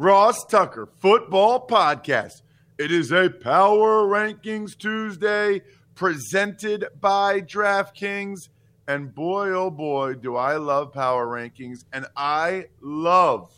Ross 0.00 0.44
Tucker 0.44 0.88
Football 1.00 1.66
Podcast. 1.66 2.42
It 2.78 2.92
is 2.92 3.10
a 3.10 3.28
Power 3.28 4.04
Rankings 4.04 4.78
Tuesday 4.78 5.60
presented 5.96 6.86
by 7.00 7.40
DraftKings. 7.40 8.48
And 8.86 9.12
boy, 9.12 9.48
oh 9.50 9.72
boy, 9.72 10.14
do 10.14 10.36
I 10.36 10.54
love 10.54 10.92
Power 10.92 11.26
Rankings. 11.26 11.84
And 11.92 12.06
I 12.16 12.66
love 12.80 13.52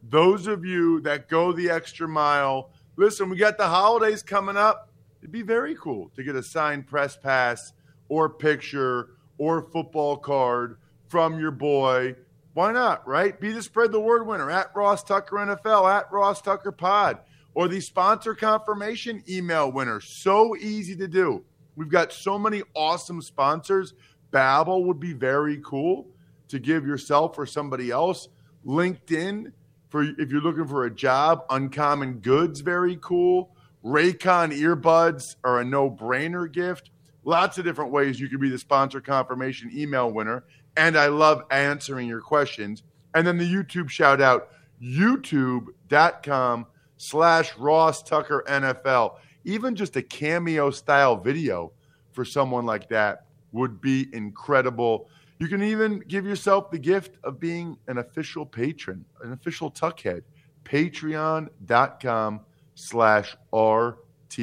those 0.00 0.46
of 0.46 0.64
you 0.64 1.00
that 1.00 1.28
go 1.28 1.50
the 1.50 1.70
extra 1.70 2.06
mile. 2.06 2.70
Listen, 2.94 3.28
we 3.28 3.36
got 3.36 3.58
the 3.58 3.66
holidays 3.66 4.22
coming 4.22 4.56
up. 4.56 4.92
It'd 5.20 5.32
be 5.32 5.42
very 5.42 5.74
cool 5.74 6.12
to 6.14 6.22
get 6.22 6.36
a 6.36 6.42
signed 6.44 6.86
press 6.86 7.16
pass 7.16 7.72
or 8.08 8.28
picture 8.28 9.08
or 9.38 9.62
football 9.72 10.18
card 10.18 10.76
from 11.08 11.40
your 11.40 11.50
boy 11.50 12.14
why 12.54 12.72
not, 12.72 13.06
right? 13.06 13.38
Be 13.38 13.52
the 13.52 13.62
spread 13.62 13.92
the 13.92 14.00
word 14.00 14.26
winner 14.26 14.50
at 14.50 14.74
Ross 14.74 15.04
Tucker 15.04 15.36
NFL, 15.36 15.90
at 15.90 16.10
Ross 16.10 16.42
Tucker 16.42 16.72
Pod, 16.72 17.18
or 17.54 17.68
the 17.68 17.80
sponsor 17.80 18.34
confirmation 18.34 19.22
email 19.28 19.70
winner. 19.70 20.00
So 20.00 20.56
easy 20.56 20.96
to 20.96 21.06
do. 21.06 21.44
We've 21.76 21.88
got 21.88 22.12
so 22.12 22.38
many 22.38 22.62
awesome 22.74 23.22
sponsors. 23.22 23.94
Babbel 24.32 24.84
would 24.84 25.00
be 25.00 25.12
very 25.12 25.60
cool 25.64 26.08
to 26.48 26.58
give 26.58 26.86
yourself 26.86 27.38
or 27.38 27.46
somebody 27.46 27.90
else. 27.90 28.28
LinkedIn 28.66 29.52
for 29.88 30.02
if 30.02 30.30
you're 30.30 30.40
looking 30.40 30.66
for 30.66 30.84
a 30.84 30.90
job. 30.90 31.44
Uncommon 31.50 32.18
Goods, 32.20 32.60
very 32.60 32.98
cool. 33.00 33.54
Raycon 33.84 34.52
earbuds 34.52 35.36
are 35.42 35.60
a 35.60 35.64
no-brainer 35.64 36.50
gift. 36.50 36.90
Lots 37.24 37.58
of 37.58 37.64
different 37.64 37.92
ways 37.92 38.18
you 38.18 38.28
could 38.28 38.40
be 38.40 38.48
the 38.48 38.58
sponsor 38.58 39.00
confirmation 39.00 39.70
email 39.74 40.10
winner 40.10 40.44
and 40.76 40.96
I 40.96 41.06
love 41.06 41.42
answering 41.50 42.08
your 42.08 42.20
questions. 42.20 42.82
And 43.14 43.26
then 43.26 43.38
the 43.38 43.50
YouTube 43.50 43.88
shout 43.88 44.20
out, 44.20 44.50
youtube.com 44.82 46.66
slash 46.96 47.56
Ross 47.56 48.02
Tucker 48.02 48.44
NFL. 48.46 49.16
Even 49.44 49.74
just 49.74 49.96
a 49.96 50.02
cameo 50.02 50.70
style 50.70 51.16
video 51.16 51.72
for 52.12 52.24
someone 52.24 52.66
like 52.66 52.88
that 52.90 53.24
would 53.52 53.80
be 53.80 54.08
incredible. 54.12 55.08
You 55.38 55.48
can 55.48 55.62
even 55.62 56.00
give 56.00 56.26
yourself 56.26 56.70
the 56.70 56.78
gift 56.78 57.16
of 57.24 57.40
being 57.40 57.78
an 57.88 57.98
official 57.98 58.44
patron, 58.44 59.04
an 59.22 59.32
official 59.32 59.70
Tuckhead. 59.70 60.22
Patreon.com 60.64 62.40
slash 62.74 63.36
RT 63.52 64.38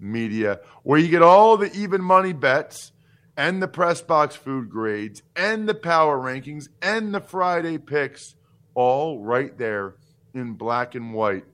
Media, 0.00 0.60
where 0.82 0.98
you 0.98 1.08
get 1.08 1.20
all 1.20 1.58
the 1.58 1.70
even 1.74 2.00
money 2.00 2.32
bets 2.32 2.92
and 3.40 3.62
the 3.62 3.68
press 3.68 4.02
box 4.02 4.36
food 4.36 4.68
grades 4.68 5.22
and 5.34 5.66
the 5.66 5.72
power 5.72 6.18
rankings 6.18 6.68
and 6.82 7.14
the 7.14 7.20
Friday 7.20 7.78
picks 7.78 8.34
all 8.74 9.18
right 9.18 9.56
there 9.56 9.94
in 10.34 10.52
black 10.52 10.94
and 10.94 11.14
white 11.14 11.46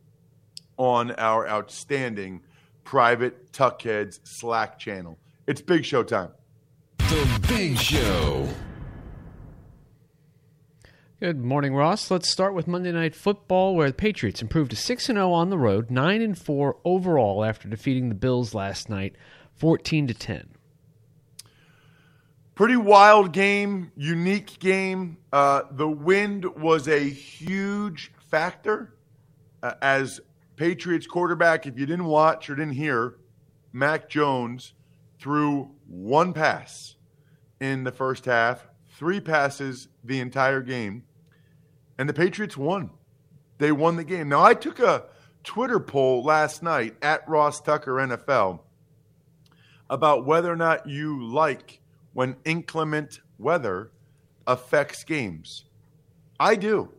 on 0.76 1.12
our 1.12 1.48
outstanding 1.48 2.42
private 2.82 3.52
Tuckheads 3.52 4.19
Slack 4.24 4.80
channel. 4.80 5.16
It's 5.47 5.60
Big 5.60 5.84
Show 5.84 6.02
time. 6.02 6.30
The 6.98 7.47
Big 7.47 7.78
Show. 7.78 8.48
Good 11.20 11.38
morning, 11.38 11.72
Ross. 11.72 12.10
Let's 12.10 12.28
start 12.28 12.53
with 12.53 12.66
Monday 12.66 12.91
Night 12.91 13.14
Football, 13.14 13.76
where 13.76 13.91
the 13.91 13.94
Patriots 13.94 14.42
improved 14.42 14.72
to 14.72 14.76
6 14.76 15.06
0 15.06 15.30
on 15.30 15.50
the 15.50 15.58
road, 15.58 15.92
9 15.92 16.34
4 16.34 16.78
overall 16.84 17.44
after 17.44 17.68
defeating 17.68 18.08
the 18.08 18.16
Bills 18.16 18.54
last 18.54 18.88
night, 18.88 19.14
14 19.54 20.08
10 20.08 20.56
pretty 22.56 22.77
wild 22.77 23.33
game, 23.33 23.93
unique 23.97 24.59
game. 24.59 25.19
Uh, 25.33 25.62
the 25.71 25.89
wind 25.89 26.44
was 26.56 26.89
a 26.89 26.99
huge 26.99 28.11
factor 28.31 28.97
uh, 29.62 29.75
as 29.81 30.21
Patriots 30.56 31.06
quarterback. 31.06 31.66
If 31.66 31.78
you 31.78 31.87
didn't 31.87 32.06
watch 32.06 32.50
or 32.50 32.56
didn't 32.56 32.72
hear, 32.72 33.19
Mac 33.72 34.09
Jones 34.09 34.72
threw 35.21 35.71
one 35.87 36.33
pass 36.33 36.97
in 37.61 37.84
the 37.84 37.93
first 37.93 38.25
half, 38.25 38.66
three 38.99 39.21
passes 39.21 39.89
the 40.03 40.19
entire 40.19 40.62
game, 40.62 41.05
and 41.99 42.09
the 42.09 42.15
Patriots 42.15 42.56
won. 42.56 42.91
They 43.59 43.71
won 43.71 43.97
the 43.97 44.05
game. 44.05 44.28
Now, 44.31 44.43
I 44.43 44.55
took 44.55 44.81
a 44.81 45.05
Twitter 45.45 45.78
poll 45.78 46.25
last 46.25 46.62
night 46.62 46.97
at 47.03 47.27
Ross 47.28 47.61
Tucker 47.61 47.93
NFL 47.93 48.61
about 49.89 50.27
whether 50.27 50.50
or 50.50 50.56
not 50.56 50.89
you 50.89 51.22
like 51.22 51.81
when 52.16 52.34
inclement 52.47 53.21
weather 53.38 53.91
affects 54.47 55.04
games. 55.04 55.66
I 56.41 56.56
do. 56.56 56.91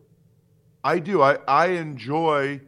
I 0.84 1.00
do. 1.00 1.22
I, 1.22 1.38
I 1.48 1.66
enjoy 1.70 2.60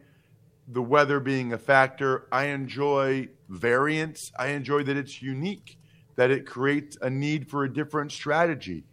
the 0.67 0.81
weather 0.81 1.21
being 1.21 1.53
a 1.53 1.57
factor. 1.57 2.27
I 2.29 2.47
enjoy 2.47 3.29
variance. 3.47 4.33
I 4.37 4.47
enjoy 4.47 4.83
that 4.83 4.97
it's 4.97 5.21
unique, 5.21 5.79
that 6.17 6.29
it 6.29 6.45
creates 6.45 6.97
a 7.01 7.09
need 7.09 7.49
for 7.49 7.63
a 7.63 7.73
different 7.73 8.11
strategy. 8.11 8.83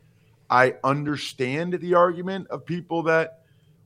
I 0.49 0.77
understand 0.85 1.73
the 1.81 1.95
argument 1.95 2.47
of 2.51 2.65
people 2.65 3.03
that 3.05 3.41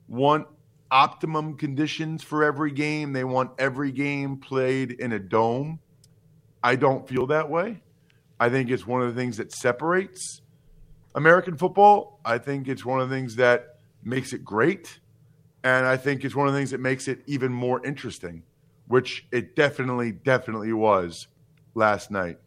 want 0.06 0.48
optimum 0.90 1.56
conditions 1.56 2.22
for 2.22 2.44
every 2.44 2.72
game. 2.72 3.14
They 3.14 3.24
want 3.24 3.52
every 3.58 3.90
game 3.90 4.36
played 4.36 4.90
in 4.90 5.12
a 5.12 5.18
dome. 5.18 5.80
I 6.62 6.76
don't 6.76 7.08
feel 7.08 7.26
that 7.28 7.48
way. 7.48 7.80
I 8.42 8.48
think 8.48 8.70
it's 8.70 8.84
one 8.84 9.00
of 9.02 9.14
the 9.14 9.20
things 9.20 9.36
that 9.36 9.52
separates 9.52 10.40
American 11.14 11.56
football. 11.56 12.18
I 12.24 12.38
think 12.38 12.66
it's 12.66 12.84
one 12.84 13.00
of 13.00 13.08
the 13.08 13.14
things 13.14 13.36
that 13.36 13.76
makes 14.02 14.32
it 14.32 14.44
great. 14.44 14.98
And 15.62 15.86
I 15.86 15.96
think 15.96 16.24
it's 16.24 16.34
one 16.34 16.48
of 16.48 16.52
the 16.52 16.58
things 16.58 16.72
that 16.72 16.80
makes 16.80 17.06
it 17.06 17.22
even 17.28 17.52
more 17.52 17.80
interesting, 17.86 18.42
which 18.88 19.24
it 19.30 19.54
definitely, 19.54 20.10
definitely 20.10 20.72
was 20.72 21.28
last 21.76 22.10
night. 22.10 22.38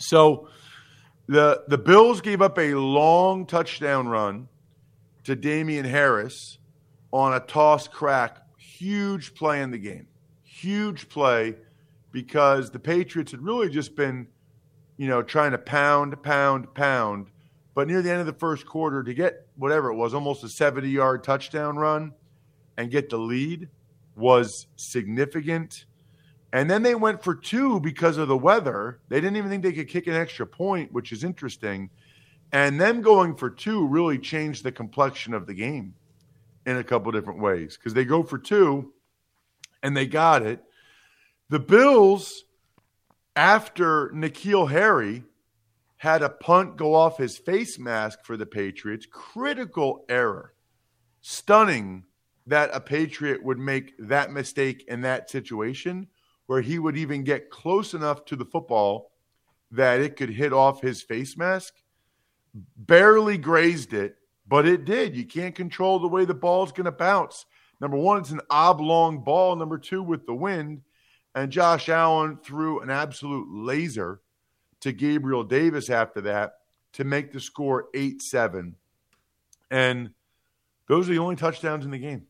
So 0.00 0.48
the 1.28 1.62
the 1.68 1.78
Bills 1.78 2.20
gave 2.20 2.42
up 2.42 2.58
a 2.58 2.74
long 2.74 3.46
touchdown 3.46 4.08
run 4.08 4.48
to 5.22 5.36
Damien 5.36 5.84
Harris 5.84 6.58
on 7.12 7.34
a 7.34 7.38
toss 7.38 7.86
crack. 7.86 8.38
Huge 8.58 9.32
play 9.36 9.62
in 9.62 9.70
the 9.70 9.78
game. 9.78 10.08
Huge 10.42 11.08
play 11.08 11.54
because 12.10 12.72
the 12.72 12.80
Patriots 12.80 13.30
had 13.30 13.42
really 13.42 13.68
just 13.68 13.94
been 13.94 14.26
you 14.96 15.08
know, 15.08 15.22
trying 15.22 15.52
to 15.52 15.58
pound, 15.58 16.22
pound, 16.22 16.72
pound. 16.74 17.28
But 17.74 17.88
near 17.88 18.02
the 18.02 18.10
end 18.10 18.20
of 18.20 18.26
the 18.26 18.32
first 18.32 18.66
quarter, 18.66 19.02
to 19.02 19.14
get 19.14 19.46
whatever 19.56 19.90
it 19.90 19.96
was, 19.96 20.14
almost 20.14 20.44
a 20.44 20.48
70 20.48 20.88
yard 20.88 21.24
touchdown 21.24 21.76
run 21.76 22.12
and 22.76 22.90
get 22.90 23.10
the 23.10 23.18
lead 23.18 23.68
was 24.16 24.66
significant. 24.76 25.86
And 26.52 26.70
then 26.70 26.82
they 26.82 26.94
went 26.94 27.22
for 27.22 27.34
two 27.34 27.80
because 27.80 28.16
of 28.16 28.28
the 28.28 28.36
weather. 28.36 29.00
They 29.08 29.20
didn't 29.20 29.36
even 29.36 29.50
think 29.50 29.64
they 29.64 29.72
could 29.72 29.88
kick 29.88 30.06
an 30.06 30.14
extra 30.14 30.46
point, 30.46 30.92
which 30.92 31.10
is 31.10 31.24
interesting. 31.24 31.90
And 32.52 32.80
them 32.80 33.02
going 33.02 33.34
for 33.34 33.50
two 33.50 33.86
really 33.88 34.18
changed 34.18 34.62
the 34.62 34.70
complexion 34.70 35.34
of 35.34 35.46
the 35.46 35.54
game 35.54 35.94
in 36.66 36.76
a 36.76 36.84
couple 36.84 37.10
different 37.10 37.40
ways 37.40 37.76
because 37.76 37.94
they 37.94 38.04
go 38.04 38.22
for 38.22 38.38
two 38.38 38.92
and 39.82 39.96
they 39.96 40.06
got 40.06 40.42
it. 40.42 40.62
The 41.50 41.58
Bills, 41.58 42.44
after 43.36 44.10
N'Keal 44.10 44.70
Harry 44.70 45.24
had 45.96 46.22
a 46.22 46.28
punt 46.28 46.76
go 46.76 46.94
off 46.94 47.18
his 47.18 47.38
face 47.38 47.78
mask 47.78 48.24
for 48.24 48.36
the 48.36 48.46
Patriots, 48.46 49.06
critical 49.10 50.04
error. 50.08 50.54
Stunning 51.20 52.04
that 52.46 52.70
a 52.74 52.80
Patriot 52.80 53.42
would 53.42 53.58
make 53.58 53.94
that 53.98 54.30
mistake 54.30 54.84
in 54.88 55.00
that 55.00 55.30
situation 55.30 56.06
where 56.46 56.60
he 56.60 56.78
would 56.78 56.96
even 56.96 57.24
get 57.24 57.50
close 57.50 57.94
enough 57.94 58.24
to 58.26 58.36
the 58.36 58.44
football 58.44 59.12
that 59.70 60.00
it 60.00 60.16
could 60.16 60.28
hit 60.28 60.52
off 60.52 60.82
his 60.82 61.02
face 61.02 61.36
mask. 61.36 61.74
Barely 62.76 63.38
grazed 63.38 63.94
it, 63.94 64.16
but 64.46 64.66
it 64.66 64.84
did. 64.84 65.16
You 65.16 65.24
can't 65.24 65.54
control 65.54 65.98
the 65.98 66.08
way 66.08 66.24
the 66.24 66.34
ball's 66.34 66.70
going 66.70 66.84
to 66.84 66.92
bounce. 66.92 67.46
Number 67.80 67.96
one, 67.96 68.20
it's 68.20 68.30
an 68.30 68.42
oblong 68.50 69.24
ball. 69.24 69.56
Number 69.56 69.78
two, 69.78 70.02
with 70.02 70.26
the 70.26 70.34
wind. 70.34 70.82
And 71.34 71.50
Josh 71.50 71.88
Allen 71.88 72.38
threw 72.42 72.80
an 72.80 72.90
absolute 72.90 73.48
laser 73.50 74.20
to 74.80 74.92
Gabriel 74.92 75.42
Davis 75.42 75.90
after 75.90 76.20
that 76.22 76.58
to 76.92 77.04
make 77.04 77.32
the 77.32 77.40
score 77.40 77.86
8 77.94 78.22
7. 78.22 78.76
And 79.70 80.10
those 80.88 81.08
are 81.08 81.12
the 81.12 81.18
only 81.18 81.36
touchdowns 81.36 81.84
in 81.84 81.90
the 81.90 81.98
game. 81.98 82.26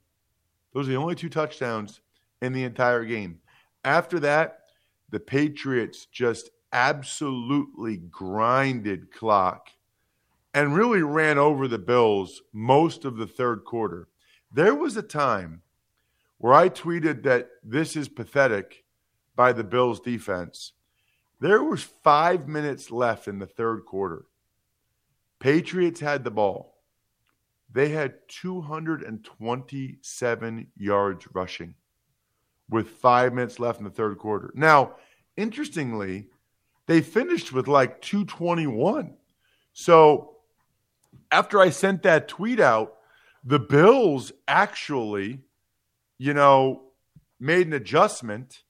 Those 0.72 0.88
are 0.88 0.92
the 0.92 0.98
only 0.98 1.14
two 1.14 1.28
touchdowns 1.28 2.00
in 2.40 2.52
the 2.52 2.64
entire 2.64 3.04
game. 3.04 3.40
After 3.84 4.18
that, 4.20 4.60
the 5.10 5.20
Patriots 5.20 6.06
just 6.06 6.50
absolutely 6.72 7.98
grinded 7.98 9.12
clock 9.12 9.68
and 10.54 10.74
really 10.74 11.02
ran 11.02 11.38
over 11.38 11.68
the 11.68 11.78
Bills 11.78 12.42
most 12.52 13.04
of 13.04 13.16
the 13.16 13.26
third 13.26 13.64
quarter. 13.64 14.08
There 14.50 14.74
was 14.74 14.96
a 14.96 15.02
time 15.02 15.62
where 16.38 16.54
I 16.54 16.68
tweeted 16.68 17.22
that 17.24 17.48
this 17.62 17.96
is 17.96 18.08
pathetic 18.08 18.83
by 19.36 19.52
the 19.52 19.64
Bills 19.64 20.00
defense. 20.00 20.72
There 21.40 21.62
was 21.62 21.82
5 21.82 22.48
minutes 22.48 22.90
left 22.90 23.28
in 23.28 23.38
the 23.38 23.46
third 23.46 23.84
quarter. 23.84 24.24
Patriots 25.40 26.00
had 26.00 26.24
the 26.24 26.30
ball. 26.30 26.78
They 27.70 27.90
had 27.90 28.14
227 28.28 30.66
yards 30.76 31.28
rushing 31.34 31.74
with 32.70 32.88
five 32.88 33.34
minutes 33.34 33.58
left 33.58 33.78
in 33.78 33.84
the 33.84 33.90
third 33.90 34.18
quarter. 34.18 34.52
Now, 34.54 34.96
interestingly, 35.36 36.28
they 36.86 37.00
finished 37.00 37.52
with 37.52 37.68
like 37.68 38.00
221. 38.00 39.14
So 39.72 40.36
after 41.30 41.60
I 41.60 41.70
sent 41.70 42.02
that 42.04 42.28
tweet 42.28 42.60
out, 42.60 42.94
the 43.42 43.58
Bills 43.58 44.32
actually, 44.48 45.40
you 46.18 46.32
know, 46.32 46.82
made 47.40 47.66
an 47.66 47.72
adjustment, 47.72 48.62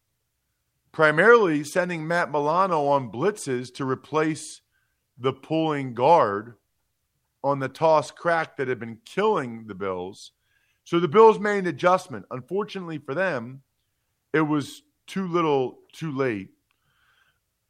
primarily 0.94 1.64
sending 1.64 2.06
Matt 2.06 2.30
Milano 2.30 2.86
on 2.86 3.10
blitzes 3.10 3.74
to 3.74 3.84
replace 3.84 4.60
the 5.18 5.32
pulling 5.32 5.92
guard 5.92 6.54
on 7.42 7.58
the 7.58 7.68
toss 7.68 8.12
crack 8.12 8.56
that 8.56 8.68
had 8.68 8.78
been 8.78 8.98
killing 9.04 9.66
the 9.66 9.74
Bills. 9.74 10.30
So 10.84 11.00
the 11.00 11.08
Bills 11.08 11.40
made 11.40 11.58
an 11.58 11.66
adjustment. 11.66 12.26
Unfortunately 12.30 12.98
for 12.98 13.12
them, 13.12 13.62
it 14.32 14.42
was 14.42 14.82
too 15.08 15.26
little, 15.26 15.80
too 15.92 16.12
late. 16.12 16.50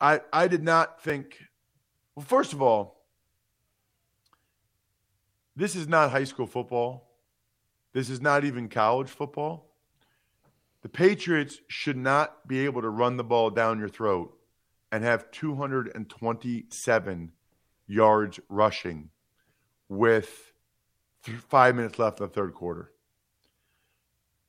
I 0.00 0.21
I 0.31 0.47
did 0.47 0.62
not 0.62 1.03
think 1.03 1.38
well, 2.15 2.26
first 2.26 2.53
of 2.53 2.61
all, 2.61 3.06
this 5.56 5.75
is 5.75 5.88
not 5.88 6.11
high 6.11 6.25
school 6.25 6.47
football. 6.47 7.09
This 7.94 8.11
is 8.11 8.21
not 8.21 8.44
even 8.44 8.69
college 8.69 9.09
football. 9.09 9.74
The 10.85 10.91
Patriots 10.91 11.61
should 11.67 11.97
not 11.97 12.47
be 12.47 12.67
able 12.67 12.83
to 12.83 12.91
run 12.91 13.17
the 13.17 13.25
ball 13.25 13.49
down 13.49 13.79
your 13.79 13.89
throat 13.89 14.37
and 14.93 15.03
have 15.03 15.31
227 15.31 17.33
yards 17.87 18.41
rushing 18.51 19.09
with 19.89 20.53
th- 21.25 21.39
five 21.39 21.75
minutes 21.75 21.99
left 21.99 22.21
in 22.21 22.27
the 22.27 22.33
third 22.33 22.53
quarter. 22.53 22.93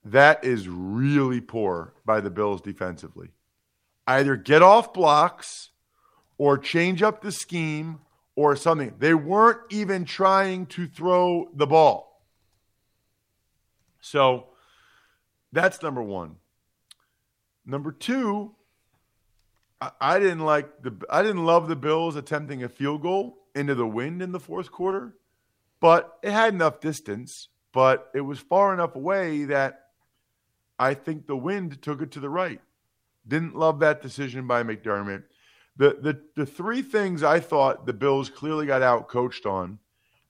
That 0.04 0.44
is 0.44 0.68
really 0.68 1.40
poor 1.40 1.94
by 2.06 2.20
the 2.20 2.30
Bills 2.30 2.60
defensively. 2.60 3.30
Either 4.06 4.36
get 4.36 4.62
off 4.62 4.94
blocks 4.94 5.70
or 6.38 6.58
change 6.58 7.02
up 7.02 7.22
the 7.22 7.32
scheme 7.32 8.02
or 8.36 8.58
something. 8.58 8.94
They 9.00 9.14
weren't 9.14 9.62
even 9.70 10.04
trying 10.04 10.66
to 10.66 10.86
throw 10.86 11.48
the 11.56 11.66
ball. 11.66 12.26
So 14.02 14.50
that's 15.56 15.81
number 15.81 16.04
one. 16.04 16.36
Number 17.66 17.92
two, 17.92 18.54
I, 19.81 19.92
I 20.00 20.19
didn't 20.19 20.46
like 20.46 20.84
the 20.84 20.94
I 21.10 21.24
didn't 21.24 21.46
love 21.46 21.68
the 21.68 21.75
Bills 21.75 22.16
attempting 22.16 22.63
a 22.63 22.69
field 22.69 23.02
goal 23.02 23.38
into 23.56 23.74
the 23.74 23.88
wind 23.88 24.22
in 24.22 24.31
the 24.31 24.40
fourth 24.40 24.72
quarter 24.72 25.16
but 25.80 26.18
it 26.24 26.31
had 26.31 26.54
enough 26.54 26.80
distance, 26.80 27.50
but 27.72 28.10
it 28.13 28.22
was 28.22 28.40
far 28.40 28.74
enough 28.74 28.96
away 28.96 29.46
that 29.46 29.81
I 30.80 30.94
think 30.94 31.28
the 31.28 31.38
wind 31.38 31.81
took 31.81 32.01
it 32.01 32.12
to 32.13 32.19
the 32.19 32.30
right. 32.30 32.62
Didn't 33.28 33.56
love 33.56 33.80
that 33.80 34.01
decision 34.01 34.48
by 34.48 34.63
McDermott. 34.63 35.24
The, 35.78 35.98
the, 36.01 36.22
the 36.36 36.46
three 36.46 36.81
things 36.81 37.22
I 37.22 37.40
thought 37.40 37.86
the 37.86 37.94
Bills 37.94 38.30
clearly 38.30 38.66
got 38.66 38.81
out 38.81 39.08
coached 39.08 39.46
on 39.46 39.80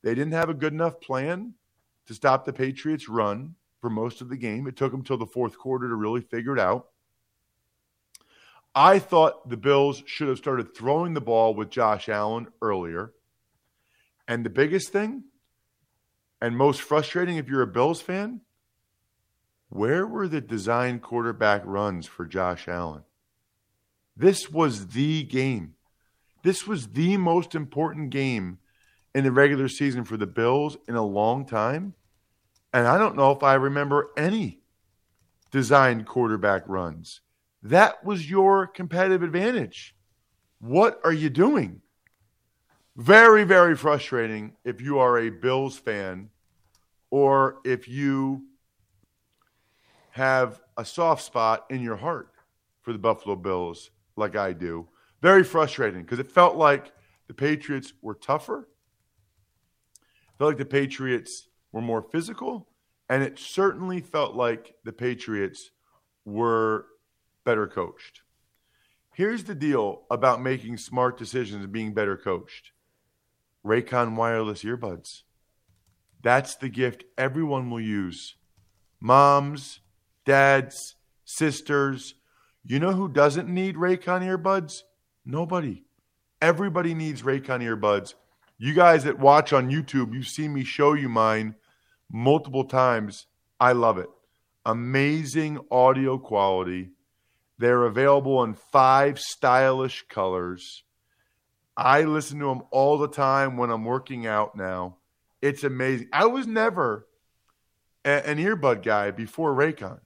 they 0.02 0.14
didn't 0.14 0.34
have 0.34 0.50
a 0.50 0.54
good 0.54 0.74
enough 0.74 1.00
plan 1.00 1.54
to 2.06 2.14
stop 2.14 2.46
the 2.46 2.54
Patriots' 2.54 3.10
run 3.10 3.56
for 3.86 3.92
most 3.92 4.20
of 4.20 4.30
the 4.30 4.36
game. 4.36 4.66
It 4.66 4.76
took 4.76 4.92
them 4.92 5.04
till 5.04 5.20
the 5.20 5.28
fourth 5.28 5.60
quarter 5.60 5.88
to 5.88 5.94
really 5.94 6.22
figure 6.22 6.54
it 6.54 6.60
out. 6.60 6.88
I 8.74 8.98
thought 8.98 9.48
the 9.48 9.58
Bills 9.58 10.02
should 10.08 10.28
have 10.28 10.40
started 10.40 10.76
throwing 10.76 11.14
the 11.14 11.22
ball 11.22 11.54
with 11.54 11.70
Josh 11.70 12.10
Allen 12.10 12.48
earlier. 12.64 13.14
And 14.28 14.44
the 14.44 14.50
biggest 14.50 14.92
thing, 14.92 15.26
and 16.42 16.58
most 16.58 16.82
frustrating 16.82 17.38
if 17.38 17.48
you're 17.48 17.62
a 17.62 17.68
Bills 17.68 18.02
fan, 18.02 18.42
where 19.70 20.08
were 20.08 20.28
the 20.28 20.42
design 20.42 20.98
quarterback 20.98 21.62
runs 21.64 22.08
for 22.08 22.26
Josh 22.26 22.68
Allen? 22.68 23.04
This 24.18 24.50
was 24.50 24.88
the 24.88 25.22
game. 25.22 25.76
This 26.42 26.66
was 26.66 26.88
the 26.88 27.18
most 27.18 27.54
important 27.54 28.10
game 28.10 28.58
in 29.14 29.26
the 29.26 29.32
regular 29.32 29.68
season 29.68 30.06
for 30.06 30.18
the 30.18 30.26
Bills 30.26 30.76
in 30.88 30.96
a 30.96 31.06
long 31.06 31.46
time. 31.46 31.94
And 32.76 32.90
I 32.90 32.98
don't 32.98 33.16
know 33.16 33.32
if 33.32 33.42
I 33.42 33.54
remember 33.54 34.10
any 34.18 34.60
designed 35.50 36.06
quarterback 36.06 36.68
runs. 36.68 37.22
That 37.64 38.04
was 38.04 38.30
your 38.30 38.68
competitive 38.68 39.24
advantage. 39.24 39.96
What 40.60 41.00
are 41.06 41.14
you 41.14 41.30
doing? 41.30 41.82
Very, 42.98 43.46
very 43.46 43.78
frustrating 43.78 44.58
if 44.66 44.82
you 44.82 45.00
are 45.00 45.20
a 45.20 45.30
Bills 45.30 45.78
fan 45.78 46.30
or 47.12 47.60
if 47.64 47.88
you 47.88 48.44
have 50.10 50.60
a 50.76 50.84
soft 50.84 51.24
spot 51.24 51.68
in 51.70 51.82
your 51.82 51.96
heart 51.96 52.34
for 52.82 52.92
the 52.92 53.00
Buffalo 53.00 53.38
Bills, 53.38 53.90
like 54.18 54.36
I 54.36 54.52
do. 54.52 54.86
Very 55.22 55.46
frustrating 55.46 56.02
because 56.02 56.20
it 56.20 56.30
felt 56.30 56.58
like 56.58 56.92
the 57.28 57.34
Patriots 57.34 57.94
were 58.02 58.16
tougher. 58.16 58.68
It 59.94 60.38
felt 60.38 60.50
like 60.50 60.58
the 60.58 60.66
Patriots 60.66 61.48
were 61.76 61.82
more 61.82 62.02
physical, 62.02 62.70
and 63.10 63.22
it 63.22 63.38
certainly 63.38 64.00
felt 64.00 64.34
like 64.34 64.76
the 64.86 64.94
Patriots 64.94 65.72
were 66.24 66.86
better 67.44 67.68
coached. 67.68 68.22
Here's 69.14 69.44
the 69.44 69.56
deal 69.56 70.04
about 70.10 70.42
making 70.42 70.78
smart 70.78 71.18
decisions 71.18 71.66
and 71.66 71.74
being 71.74 71.94
better 71.94 72.16
coached 72.16 72.72
Raycon 73.66 74.16
wireless 74.16 74.64
earbuds. 74.64 75.24
That's 76.24 76.56
the 76.56 76.70
gift 76.70 77.04
everyone 77.18 77.70
will 77.70 77.82
use. 77.82 78.36
Moms, 79.02 79.82
dads, 80.24 80.96
sisters. 81.26 82.16
You 82.64 82.80
know 82.80 82.94
who 82.94 83.10
doesn't 83.10 83.50
need 83.50 83.76
Raycon 83.76 84.22
earbuds? 84.22 84.84
Nobody. 85.26 85.84
Everybody 86.42 86.94
needs 86.94 87.22
Raycon 87.22 87.62
earbuds. 87.62 88.14
You 88.58 88.74
guys 88.74 89.04
that 89.04 89.20
watch 89.20 89.52
on 89.52 89.70
YouTube, 89.70 90.14
you've 90.14 90.30
seen 90.30 90.54
me 90.54 90.64
show 90.64 90.94
you 90.94 91.10
mine 91.10 91.56
multiple 92.12 92.66
times. 92.66 93.28
I 93.60 93.74
love 93.74 93.98
it. 93.98 94.10
Amazing 94.66 95.60
audio 95.72 96.18
quality. 96.18 96.92
They're 97.58 97.86
available 97.86 98.44
in 98.44 98.54
five 98.54 99.20
stylish 99.20 100.06
colors. 100.10 100.84
I 101.78 102.04
listen 102.04 102.40
to 102.40 102.46
them 102.46 102.64
all 102.72 102.98
the 102.98 103.08
time 103.08 103.58
when 103.58 103.70
I'm 103.70 103.86
working 103.86 104.28
out 104.28 104.56
now. 104.56 104.98
It's 105.42 105.64
amazing. 105.64 106.10
I 106.12 106.26
was 106.26 106.48
never 106.48 107.08
a, 108.04 108.28
an 108.28 108.38
earbud 108.38 108.84
guy 108.84 109.12
before 109.12 109.54
Raycon. 109.54 110.00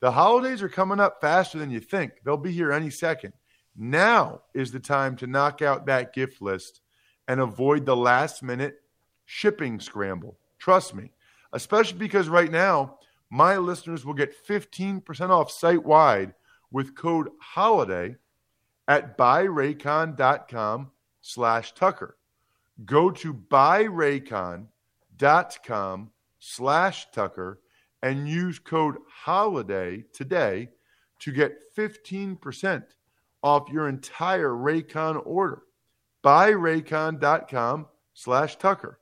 The 0.00 0.12
holidays 0.12 0.62
are 0.62 0.68
coming 0.68 1.00
up 1.00 1.20
faster 1.20 1.58
than 1.58 1.70
you 1.70 1.80
think. 1.80 2.12
They'll 2.24 2.36
be 2.36 2.52
here 2.52 2.72
any 2.72 2.90
second. 2.90 3.32
Now 3.76 4.42
is 4.54 4.70
the 4.70 4.80
time 4.80 5.16
to 5.16 5.26
knock 5.26 5.60
out 5.60 5.86
that 5.86 6.12
gift 6.12 6.40
list 6.40 6.80
and 7.26 7.40
avoid 7.40 7.84
the 7.84 7.96
last 7.96 8.42
minute 8.42 8.76
shipping 9.24 9.80
scramble. 9.80 10.38
Trust 10.58 10.94
me, 10.94 11.10
especially 11.52 11.98
because 11.98 12.28
right 12.28 12.50
now, 12.50 12.98
my 13.30 13.56
listeners 13.56 14.04
will 14.04 14.14
get 14.14 14.46
15% 14.46 15.30
off 15.30 15.50
site 15.50 15.84
wide 15.84 16.34
with 16.70 16.94
code 16.94 17.30
HOLIDAY 17.54 18.16
at 18.86 19.18
buyraycon.com 19.18 20.90
slash 21.20 21.72
Tucker. 21.72 22.16
Go 22.84 23.10
to 23.10 23.34
buyraycon.com 23.34 26.10
slash 26.38 27.10
Tucker 27.12 27.60
and 28.02 28.28
use 28.28 28.58
code 28.58 28.96
HOLIDAY 29.24 30.04
today 30.12 30.68
to 31.20 31.32
get 31.32 31.74
15% 31.76 32.82
off 33.42 33.70
your 33.70 33.88
entire 33.88 34.50
Raycon 34.50 35.22
order. 35.24 35.62
Buyraycon.com 36.24 37.86
slash 38.14 38.56
Tucker. 38.56 38.98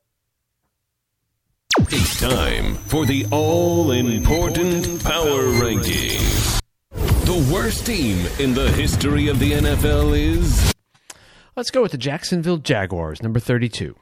It's 1.88 2.18
time 2.18 2.74
for 2.74 3.06
the 3.06 3.24
all 3.30 3.92
important 3.92 5.04
power 5.04 5.46
ranking. 5.50 6.18
The 6.90 7.48
worst 7.54 7.86
team 7.86 8.26
in 8.40 8.54
the 8.54 8.72
history 8.72 9.28
of 9.28 9.38
the 9.38 9.52
NFL 9.52 10.18
is. 10.18 10.74
Let's 11.54 11.70
go 11.70 11.82
with 11.82 11.92
the 11.92 11.98
Jacksonville 11.98 12.56
Jaguars, 12.56 13.22
number 13.22 13.38
32. 13.38 13.94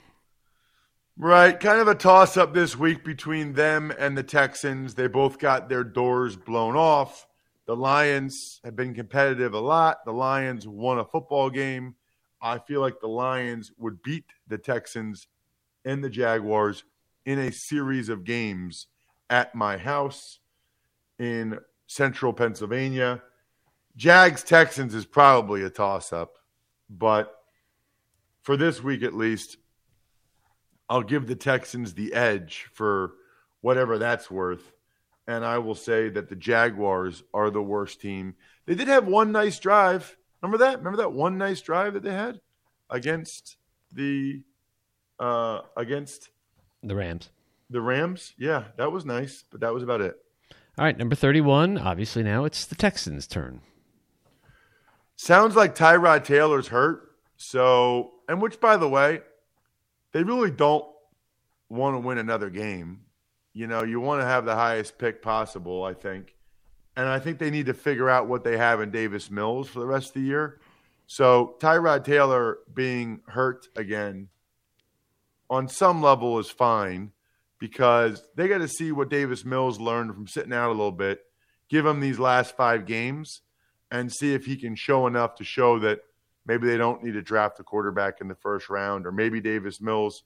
Right. 1.19 1.61
Kind 1.61 1.79
of 1.79 1.89
a 1.89 1.95
toss 1.95 2.39
up 2.39 2.55
this 2.55 2.75
week 2.75 3.05
between 3.05 3.53
them 3.53 3.93
and 3.99 4.17
the 4.17 4.23
Texans. 4.23 4.95
They 4.95 5.07
both 5.07 5.39
got 5.39 5.69
their 5.69 5.85
doors 5.85 6.37
blown 6.37 6.77
off. 6.77 7.27
The 7.67 7.77
Lions 7.77 8.63
have 8.65 8.77
been 8.77 8.95
competitive 8.95 9.53
a 9.53 9.61
lot. 9.61 9.99
The 10.07 10.13
Lions 10.13 10.67
won 10.67 10.99
a 10.99 11.05
football 11.05 11.51
game. 11.51 11.97
I 12.41 12.61
feel 12.61 12.81
like 12.81 13.01
the 13.01 13.09
Lions 13.09 13.73
would 13.77 14.03
beat 14.03 14.25
the 14.49 14.57
Texans 14.57 15.29
and 15.85 16.03
the 16.03 16.09
Jaguars 16.09 16.83
in 17.27 17.39
a 17.39 17.53
series 17.53 18.09
of 18.09 18.25
games 18.25 18.87
at 19.31 19.55
my 19.55 19.77
house 19.77 20.41
in 21.19 21.59
central 21.87 22.33
Pennsylvania. 22.33 23.23
Jags 23.97 24.43
Texans 24.43 24.95
is 24.95 25.07
probably 25.07 25.63
a 25.63 25.71
toss 25.71 26.13
up, 26.13 26.37
but 26.91 27.35
for 28.43 28.57
this 28.57 28.83
week 28.83 29.03
at 29.03 29.15
least, 29.15 29.57
I'll 30.89 31.03
give 31.03 31.27
the 31.27 31.37
Texans 31.37 31.95
the 31.95 32.13
edge 32.13 32.69
for 32.73 33.13
whatever 33.63 33.99
that's 33.99 34.31
worth. 34.31 34.73
And 35.27 35.45
I 35.45 35.57
will 35.59 35.75
say 35.75 36.11
that 36.11 36.29
the 36.29 36.37
Jaguars 36.37 37.23
are 37.33 37.51
the 37.51 37.63
worst 37.63 38.01
team. 38.01 38.35
They 38.67 38.75
did 38.75 38.89
have 38.89 39.07
one 39.07 39.33
nice 39.33 39.59
drive. 39.59 40.17
Remember 40.43 40.59
that? 40.59 40.79
Remember 40.79 40.99
that 40.99 41.13
one 41.13 41.39
nice 41.39 41.63
drive 41.63 41.95
that 41.95 42.03
they 42.03 42.13
had 42.13 42.41
against 42.91 43.57
the 43.93 44.43
uh 45.19 45.61
against 45.77 46.29
The 46.87 46.95
Rams. 46.95 47.31
the 47.71 47.81
Rams? 47.81 48.35
Yeah, 48.39 48.65
that 48.77 48.93
was 48.93 49.05
nice, 49.05 49.45
but 49.51 49.61
that 49.61 49.73
was 49.73 49.83
about 49.83 50.01
it. 50.01 50.17
All 50.77 50.85
right, 50.85 50.97
number 50.99 51.15
31. 51.15 51.79
Obviously, 51.79 52.23
now 52.23 52.45
it's 52.45 52.67
the 52.67 52.75
Texans' 52.75 53.27
turn. 53.27 53.61
Sounds 55.17 55.55
like 55.57 55.75
Tyrod 55.75 56.25
Taylor's 56.25 56.69
hurt. 56.69 57.13
So, 57.37 58.13
and 58.29 58.41
which, 58.43 58.61
by 58.61 58.77
the 58.77 58.89
way, 58.89 59.21
they 60.13 60.23
really 60.23 60.51
don't 60.51 60.85
want 61.69 61.95
to 61.95 62.01
win 62.01 62.19
another 62.19 62.51
game. 62.51 63.01
You 63.53 63.67
know, 63.67 63.85
you 63.85 64.01
want 64.01 64.21
to 64.21 64.27
have 64.27 64.45
the 64.45 64.55
highest 64.55 64.99
pick 64.99 65.23
possible, 65.23 65.85
I 65.85 65.95
think. 65.95 66.35
And 66.97 67.09
I 67.09 67.19
think 67.19 67.39
they 67.39 67.51
need 67.51 67.67
to 67.67 67.75
figure 67.75 68.11
out 68.11 68.29
what 68.29 68.45
they 68.45 68.57
have 68.57 68.81
in 68.81 68.91
Davis 68.91 69.31
Mills 69.31 69.69
for 69.69 69.81
the 69.81 69.87
rest 69.87 70.09
of 70.09 70.15
the 70.15 70.21
year. 70.29 70.61
So, 71.07 71.57
Tyrod 71.61 72.05
Taylor 72.05 72.59
being 72.73 73.21
hurt 73.27 73.69
again 73.77 74.29
on 75.51 75.69
some 75.69 76.03
level 76.03 76.39
is 76.39 76.51
fine 76.51 77.13
because 77.59 78.23
they 78.37 78.49
got 78.49 78.59
to 78.59 78.69
see 78.69 78.93
what 78.93 79.11
Davis 79.11 79.45
Mills 79.45 79.81
learned 79.81 80.15
from 80.15 80.27
sitting 80.27 80.53
out 80.53 80.69
a 80.69 80.73
little 80.73 80.93
bit, 80.93 81.21
give 81.69 81.87
him 81.87 82.01
these 82.01 82.19
last 82.19 82.57
five 82.57 82.87
games, 82.87 83.43
and 83.91 84.13
see 84.13 84.35
if 84.35 84.45
he 84.45 84.57
can 84.57 84.75
show 84.75 85.07
enough 85.07 85.37
to 85.37 85.45
show 85.45 85.79
that 85.79 86.01
maybe 86.47 86.67
they 86.67 86.77
don't 86.77 87.03
need 87.03 87.13
to 87.13 87.23
draft 87.23 87.61
a 87.61 87.63
quarterback 87.63 88.21
in 88.21 88.29
the 88.29 88.35
first 88.35 88.69
round, 88.69 89.07
or 89.07 89.13
maybe 89.13 89.41
Davis 89.41 89.81
Mills 89.81 90.25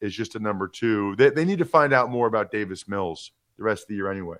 is 0.00 0.14
just 0.14 0.34
a 0.34 0.40
number 0.40 0.66
two. 0.66 1.14
They, 1.16 1.30
they 1.30 1.44
need 1.44 1.58
to 1.58 1.64
find 1.64 1.92
out 1.92 2.10
more 2.10 2.26
about 2.26 2.50
Davis 2.50 2.88
Mills 2.88 3.30
the 3.56 3.64
rest 3.64 3.82
of 3.82 3.88
the 3.88 3.94
year 3.94 4.10
anyway. 4.10 4.38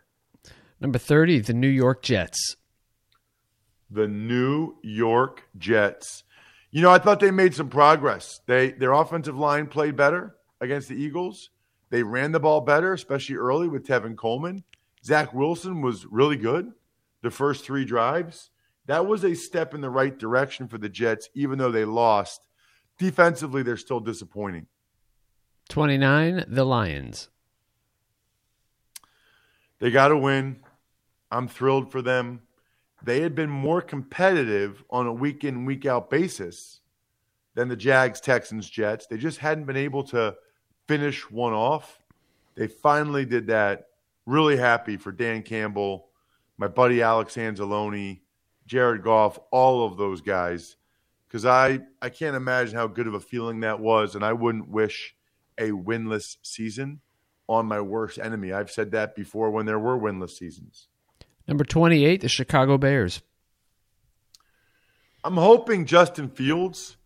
Number 0.80 0.98
30, 0.98 1.40
the 1.40 1.54
New 1.54 1.68
York 1.68 2.02
Jets. 2.02 2.56
the 3.90 4.08
New 4.08 4.76
York 4.82 5.44
Jets. 5.58 6.24
You 6.72 6.80
know, 6.80 6.90
I 6.90 6.98
thought 6.98 7.20
they 7.20 7.30
made 7.30 7.54
some 7.54 7.68
progress. 7.68 8.40
They 8.46 8.72
their 8.72 8.92
offensive 8.92 9.36
line 9.36 9.66
played 9.66 9.94
better 9.94 10.36
against 10.60 10.88
the 10.88 10.96
Eagles. 10.96 11.50
They 11.90 12.02
ran 12.02 12.32
the 12.32 12.40
ball 12.40 12.62
better, 12.62 12.94
especially 12.94 13.36
early 13.36 13.68
with 13.68 13.86
Tevin 13.86 14.16
Coleman. 14.16 14.64
Zach 15.04 15.34
Wilson 15.34 15.82
was 15.82 16.06
really 16.06 16.36
good 16.36 16.72
the 17.20 17.30
first 17.30 17.64
three 17.64 17.84
drives. 17.84 18.50
That 18.86 19.06
was 19.06 19.24
a 19.24 19.34
step 19.34 19.74
in 19.74 19.80
the 19.80 19.90
right 19.90 20.18
direction 20.18 20.66
for 20.66 20.78
the 20.78 20.88
Jets, 20.88 21.28
even 21.34 21.58
though 21.58 21.70
they 21.70 21.84
lost. 21.84 22.46
Defensively, 22.98 23.62
they're 23.62 23.76
still 23.76 24.00
disappointing. 24.00 24.66
29, 25.68 26.44
the 26.48 26.64
Lions. 26.64 27.28
They 29.78 29.90
got 29.90 30.08
to 30.08 30.16
win. 30.16 30.60
I'm 31.30 31.48
thrilled 31.48 31.90
for 31.90 32.02
them. 32.02 32.42
They 33.04 33.20
had 33.20 33.34
been 33.34 33.50
more 33.50 33.82
competitive 33.82 34.84
on 34.90 35.06
a 35.06 35.12
week 35.12 35.44
in, 35.44 35.64
week 35.64 35.86
out 35.86 36.08
basis 36.08 36.80
than 37.54 37.68
the 37.68 37.76
Jags, 37.76 38.20
Texans, 38.20 38.68
Jets. 38.68 39.06
They 39.06 39.16
just 39.16 39.38
hadn't 39.38 39.64
been 39.64 39.76
able 39.76 40.04
to 40.04 40.36
finish 40.86 41.30
one 41.30 41.52
off. 41.52 42.00
They 42.54 42.68
finally 42.68 43.24
did 43.24 43.48
that. 43.48 43.88
Really 44.24 44.56
happy 44.56 44.96
for 44.96 45.10
Dan 45.10 45.42
Campbell, 45.42 46.08
my 46.58 46.68
buddy 46.68 47.02
Alex 47.02 47.34
Anzalone, 47.34 48.20
Jared 48.66 49.02
Goff, 49.02 49.38
all 49.50 49.84
of 49.84 49.96
those 49.96 50.20
guys. 50.20 50.76
Because 51.26 51.44
I, 51.44 51.80
I 52.00 52.08
can't 52.08 52.36
imagine 52.36 52.76
how 52.76 52.86
good 52.86 53.08
of 53.08 53.14
a 53.14 53.20
feeling 53.20 53.60
that 53.60 53.80
was, 53.80 54.14
and 54.14 54.24
I 54.24 54.32
wouldn't 54.32 54.68
wish 54.68 55.16
a 55.58 55.70
winless 55.70 56.36
season 56.42 57.00
on 57.48 57.66
my 57.66 57.80
worst 57.80 58.18
enemy. 58.18 58.52
I've 58.52 58.70
said 58.70 58.92
that 58.92 59.16
before 59.16 59.50
when 59.50 59.66
there 59.66 59.78
were 59.78 59.98
winless 59.98 60.30
seasons. 60.30 60.88
Number 61.52 61.64
28, 61.64 62.22
the 62.22 62.30
Chicago 62.30 62.78
Bears. 62.78 63.20
I'm 65.22 65.36
hoping 65.36 65.84
Justin 65.84 66.30
Fields 66.30 66.96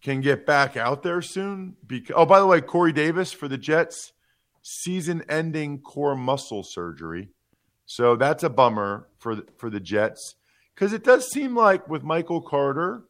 can 0.00 0.22
get 0.22 0.46
back 0.46 0.74
out 0.74 1.02
there 1.02 1.20
soon. 1.20 1.76
Because 1.86 2.14
oh, 2.16 2.24
by 2.24 2.40
the 2.40 2.46
way, 2.46 2.62
Corey 2.62 2.94
Davis 2.94 3.30
for 3.30 3.46
the 3.46 3.58
Jets, 3.58 4.14
season-ending 4.62 5.80
core 5.80 6.16
muscle 6.16 6.62
surgery. 6.62 7.28
So 7.84 8.16
that's 8.16 8.42
a 8.42 8.48
bummer 8.48 9.06
for 9.18 9.34
the, 9.34 9.44
for 9.58 9.68
the 9.68 9.80
Jets 9.80 10.36
because 10.74 10.94
it 10.94 11.04
does 11.04 11.30
seem 11.30 11.54
like 11.54 11.86
with 11.86 12.02
Michael 12.02 12.40
Carter 12.40 13.02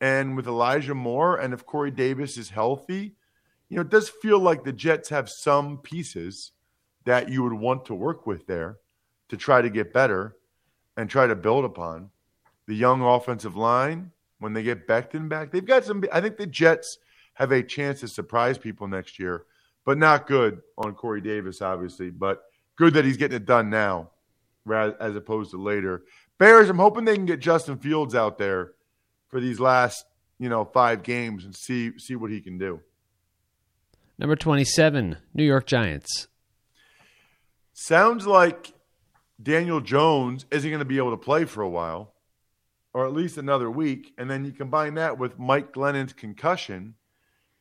and 0.00 0.34
with 0.34 0.48
Elijah 0.48 0.96
Moore, 0.96 1.36
and 1.36 1.54
if 1.54 1.64
Corey 1.64 1.92
Davis 1.92 2.36
is 2.36 2.50
healthy, 2.50 3.14
you 3.68 3.76
know, 3.76 3.82
it 3.82 3.90
does 3.90 4.08
feel 4.08 4.40
like 4.40 4.64
the 4.64 4.72
Jets 4.72 5.10
have 5.10 5.28
some 5.30 5.78
pieces 5.78 6.50
that 7.04 7.28
you 7.28 7.44
would 7.44 7.52
want 7.52 7.84
to 7.84 7.94
work 7.94 8.26
with 8.26 8.48
there 8.48 8.78
to 9.32 9.38
try 9.38 9.62
to 9.62 9.70
get 9.70 9.94
better 9.94 10.36
and 10.98 11.08
try 11.08 11.26
to 11.26 11.34
build 11.34 11.64
upon. 11.64 12.10
The 12.66 12.74
young 12.74 13.00
offensive 13.00 13.56
line, 13.56 14.10
when 14.40 14.52
they 14.52 14.62
get 14.62 14.86
Becton 14.86 15.26
back, 15.26 15.50
they've 15.50 15.64
got 15.64 15.86
some. 15.86 16.04
I 16.12 16.20
think 16.20 16.36
the 16.36 16.46
Jets 16.46 16.98
have 17.32 17.50
a 17.50 17.62
chance 17.62 18.00
to 18.00 18.08
surprise 18.08 18.58
people 18.58 18.88
next 18.88 19.18
year, 19.18 19.46
but 19.86 19.96
not 19.96 20.26
good 20.26 20.60
on 20.76 20.92
Corey 20.92 21.22
Davis, 21.22 21.62
obviously. 21.62 22.10
But 22.10 22.42
good 22.76 22.92
that 22.92 23.06
he's 23.06 23.16
getting 23.16 23.36
it 23.36 23.46
done 23.46 23.70
now, 23.70 24.10
as 24.70 25.16
opposed 25.16 25.52
to 25.52 25.56
later. 25.56 26.02
Bears, 26.36 26.68
I'm 26.68 26.76
hoping 26.76 27.06
they 27.06 27.16
can 27.16 27.24
get 27.24 27.40
Justin 27.40 27.78
Fields 27.78 28.14
out 28.14 28.36
there 28.36 28.72
for 29.28 29.40
these 29.40 29.58
last, 29.58 30.04
you 30.38 30.50
know, 30.50 30.66
five 30.66 31.02
games 31.02 31.46
and 31.46 31.56
see 31.56 31.98
see 31.98 32.16
what 32.16 32.30
he 32.30 32.42
can 32.42 32.58
do. 32.58 32.80
Number 34.18 34.36
27, 34.36 35.16
New 35.32 35.42
York 35.42 35.64
Giants. 35.64 36.28
Sounds 37.72 38.26
like 38.26 38.74
Daniel 39.42 39.80
Jones 39.80 40.46
isn't 40.50 40.70
going 40.70 40.78
to 40.78 40.84
be 40.84 40.98
able 40.98 41.10
to 41.10 41.16
play 41.16 41.44
for 41.44 41.62
a 41.62 41.68
while, 41.68 42.14
or 42.94 43.06
at 43.06 43.12
least 43.12 43.38
another 43.38 43.70
week. 43.70 44.12
And 44.18 44.30
then 44.30 44.44
you 44.44 44.52
combine 44.52 44.94
that 44.94 45.18
with 45.18 45.38
Mike 45.38 45.72
Glennon's 45.72 46.12
concussion, 46.12 46.94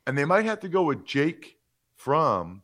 and 0.05 0.17
they 0.17 0.25
might 0.25 0.45
have 0.45 0.59
to 0.61 0.69
go 0.69 0.83
with 0.83 1.05
Jake 1.05 1.57
Fromm, 1.95 2.63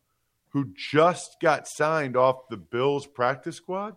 who 0.49 0.73
just 0.75 1.39
got 1.39 1.67
signed 1.67 2.17
off 2.17 2.49
the 2.49 2.57
Bills 2.57 3.07
practice 3.07 3.55
squad. 3.55 3.95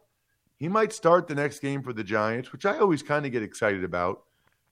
He 0.56 0.68
might 0.68 0.92
start 0.92 1.26
the 1.26 1.34
next 1.34 1.60
game 1.60 1.82
for 1.82 1.92
the 1.92 2.04
Giants, 2.04 2.52
which 2.52 2.66
I 2.66 2.78
always 2.78 3.02
kind 3.02 3.24
of 3.24 3.32
get 3.32 3.42
excited 3.42 3.82
about 3.82 4.24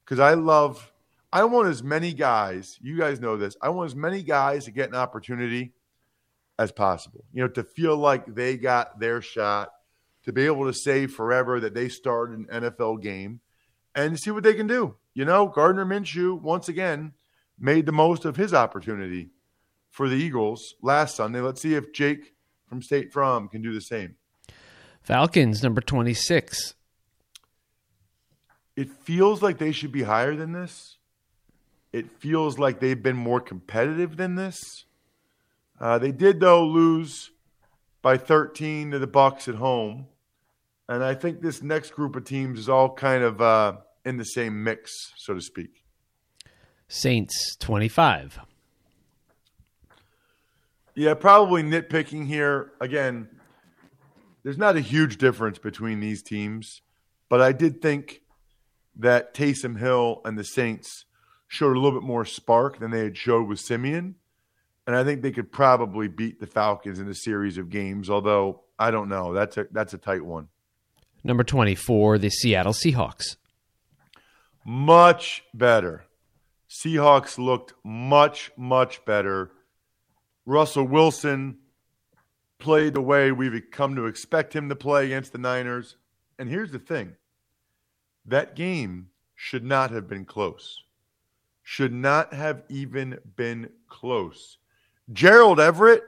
because 0.05 0.21
I 0.21 0.35
love, 0.35 0.93
I 1.33 1.45
want 1.45 1.69
as 1.69 1.83
many 1.83 2.13
guys, 2.13 2.79
you 2.83 2.99
guys 2.99 3.21
know 3.21 3.37
this, 3.37 3.57
I 3.63 3.71
want 3.71 3.91
as 3.91 3.97
many 3.97 4.23
guys 4.23 4.67
to 4.67 4.71
get 4.71 4.91
an 4.91 4.97
opportunity 4.97 5.73
as 6.59 6.73
possible. 6.73 7.25
You 7.33 7.43
know, 7.43 7.49
to 7.49 7.63
feel 7.63 7.97
like 7.97 8.35
they 8.35 8.59
got 8.59 9.01
their 9.01 9.23
shot 9.23 9.71
to 10.25 10.33
be 10.33 10.47
able 10.47 10.67
to 10.67 10.73
say 10.73 11.07
forever 11.07 11.61
that 11.61 11.75
they 11.75 11.89
started 11.89 12.39
an 12.39 12.63
NFL 12.63 13.03
game 13.03 13.41
and 13.95 14.19
see 14.19 14.31
what 14.31 14.43
they 14.43 14.55
can 14.55 14.67
do. 14.67 14.97
You 15.15 15.25
know, 15.25 15.47
Gardner 15.47 15.85
Minshew, 15.85 16.41
once 16.41 16.69
again, 16.69 17.13
made 17.59 17.87
the 17.87 17.93
most 17.93 18.25
of 18.25 18.37
his 18.37 18.55
opportunity 18.55 19.31
for 19.91 20.09
the 20.09 20.17
Eagles 20.17 20.75
last 20.83 21.17
Sunday. 21.17 21.41
Let's 21.41 21.61
see 21.61 21.75
if 21.75 21.93
Jake 21.93 22.35
from 22.69 22.83
State 22.83 23.13
Farm 23.13 23.49
can 23.49 23.63
do 23.63 23.73
the 23.73 23.81
same. 23.81 24.17
Falcons, 25.03 25.63
number 25.63 25.81
26. 25.81 26.75
It 28.77 28.91
feels 28.91 29.43
like 29.43 29.59
they 29.59 29.73
should 29.73 29.91
be 29.91 30.03
higher 30.03 30.37
than 30.37 30.53
this. 30.53 30.99
It 31.93 32.11
feels 32.21 32.59
like 32.59 32.79
they've 32.79 33.03
been 33.03 33.17
more 33.17 33.41
competitive 33.41 34.17
than 34.17 34.35
this. 34.35 34.85
Uh, 35.81 35.99
they 35.99 36.13
did, 36.13 36.39
though, 36.41 36.65
lose 36.65 37.31
by 38.09 38.17
13 38.17 38.93
to 38.93 38.99
the 38.99 39.07
Bucks 39.07 39.49
at 39.49 39.57
home, 39.57 40.07
and 40.89 41.05
I 41.05 41.15
think 41.15 41.43
this 41.43 41.63
next 41.63 41.91
group 41.91 42.17
of 42.17 42.25
teams 42.25 42.59
is 42.59 42.67
all 42.67 42.95
kind 42.95 43.23
of 43.23 43.43
uh, 43.43 43.77
in 44.03 44.17
the 44.17 44.25
same 44.25 44.65
mix, 44.65 45.13
so 45.19 45.35
to 45.35 45.43
speak. 45.43 45.85
Saints 46.89 47.55
25. 47.57 48.41
Yeah, 50.95 51.13
probably 51.13 51.63
nitpicking 51.63 52.27
here. 52.27 52.73
Again, 52.81 53.29
there's 54.43 54.57
not 54.57 54.77
a 54.77 54.81
huge 54.81 55.19
difference 55.19 55.59
between 55.59 56.01
these 56.01 56.23
teams, 56.23 56.81
but 57.29 57.43
I 57.43 57.53
did 57.53 57.83
think 57.83 58.23
that 58.97 59.35
Taysom 59.35 59.79
Hill 59.79 60.23
and 60.25 60.39
the 60.39 60.45
Saints 60.45 61.05
showed 61.47 61.77
a 61.77 61.79
little 61.79 62.01
bit 62.01 62.07
more 62.07 62.25
spark 62.25 62.79
than 62.79 62.91
they 62.91 63.05
had 63.05 63.19
showed 63.19 63.47
with 63.47 63.61
Siemian. 63.61 64.15
And 64.89 64.97
I 64.97 65.05
think 65.05 65.21
they 65.21 65.33
could 65.33 65.53
probably 65.53 66.09
beat 66.09 66.41
the 66.41 66.47
Falcons 66.47 66.99
in 66.99 67.07
a 67.09 67.15
series 67.15 67.59
of 67.59 67.69
games, 67.69 68.09
although 68.09 68.63
I 68.79 68.91
don't 68.91 69.11
know. 69.11 69.35
That's 69.35 69.59
a 69.59 69.67
that's 69.71 69.93
a 69.93 69.99
tight 69.99 70.25
one. 70.25 70.49
Number 71.23 71.45
24, 71.45 72.17
the 72.17 72.31
Seattle 72.31 72.73
Seahawks. 72.73 73.37
Much 74.65 75.45
better. 75.53 76.05
Seahawks 76.71 77.37
looked 77.37 77.75
much, 77.85 78.51
much 78.57 79.05
better. 79.05 79.51
Russell 80.47 80.85
Wilson 80.85 81.59
played 82.59 82.95
the 82.95 83.03
way 83.03 83.31
we've 83.31 83.63
come 83.71 83.95
to 83.95 84.07
expect 84.07 84.57
him 84.57 84.71
to 84.71 84.75
play 84.75 85.05
against 85.05 85.33
the 85.33 85.39
Niners. 85.39 85.99
And 86.39 86.49
here's 86.49 86.73
the 86.73 86.79
thing 86.79 87.15
that 88.25 88.57
game 88.57 89.11
should 89.35 89.65
not 89.65 89.91
have 89.91 90.09
been 90.09 90.25
close. 90.25 90.83
Should 91.63 91.93
not 91.93 92.33
have 92.33 92.63
even 92.71 93.19
been 93.37 93.69
close. 93.87 94.57
Gerald 95.13 95.59
Everett 95.59 96.03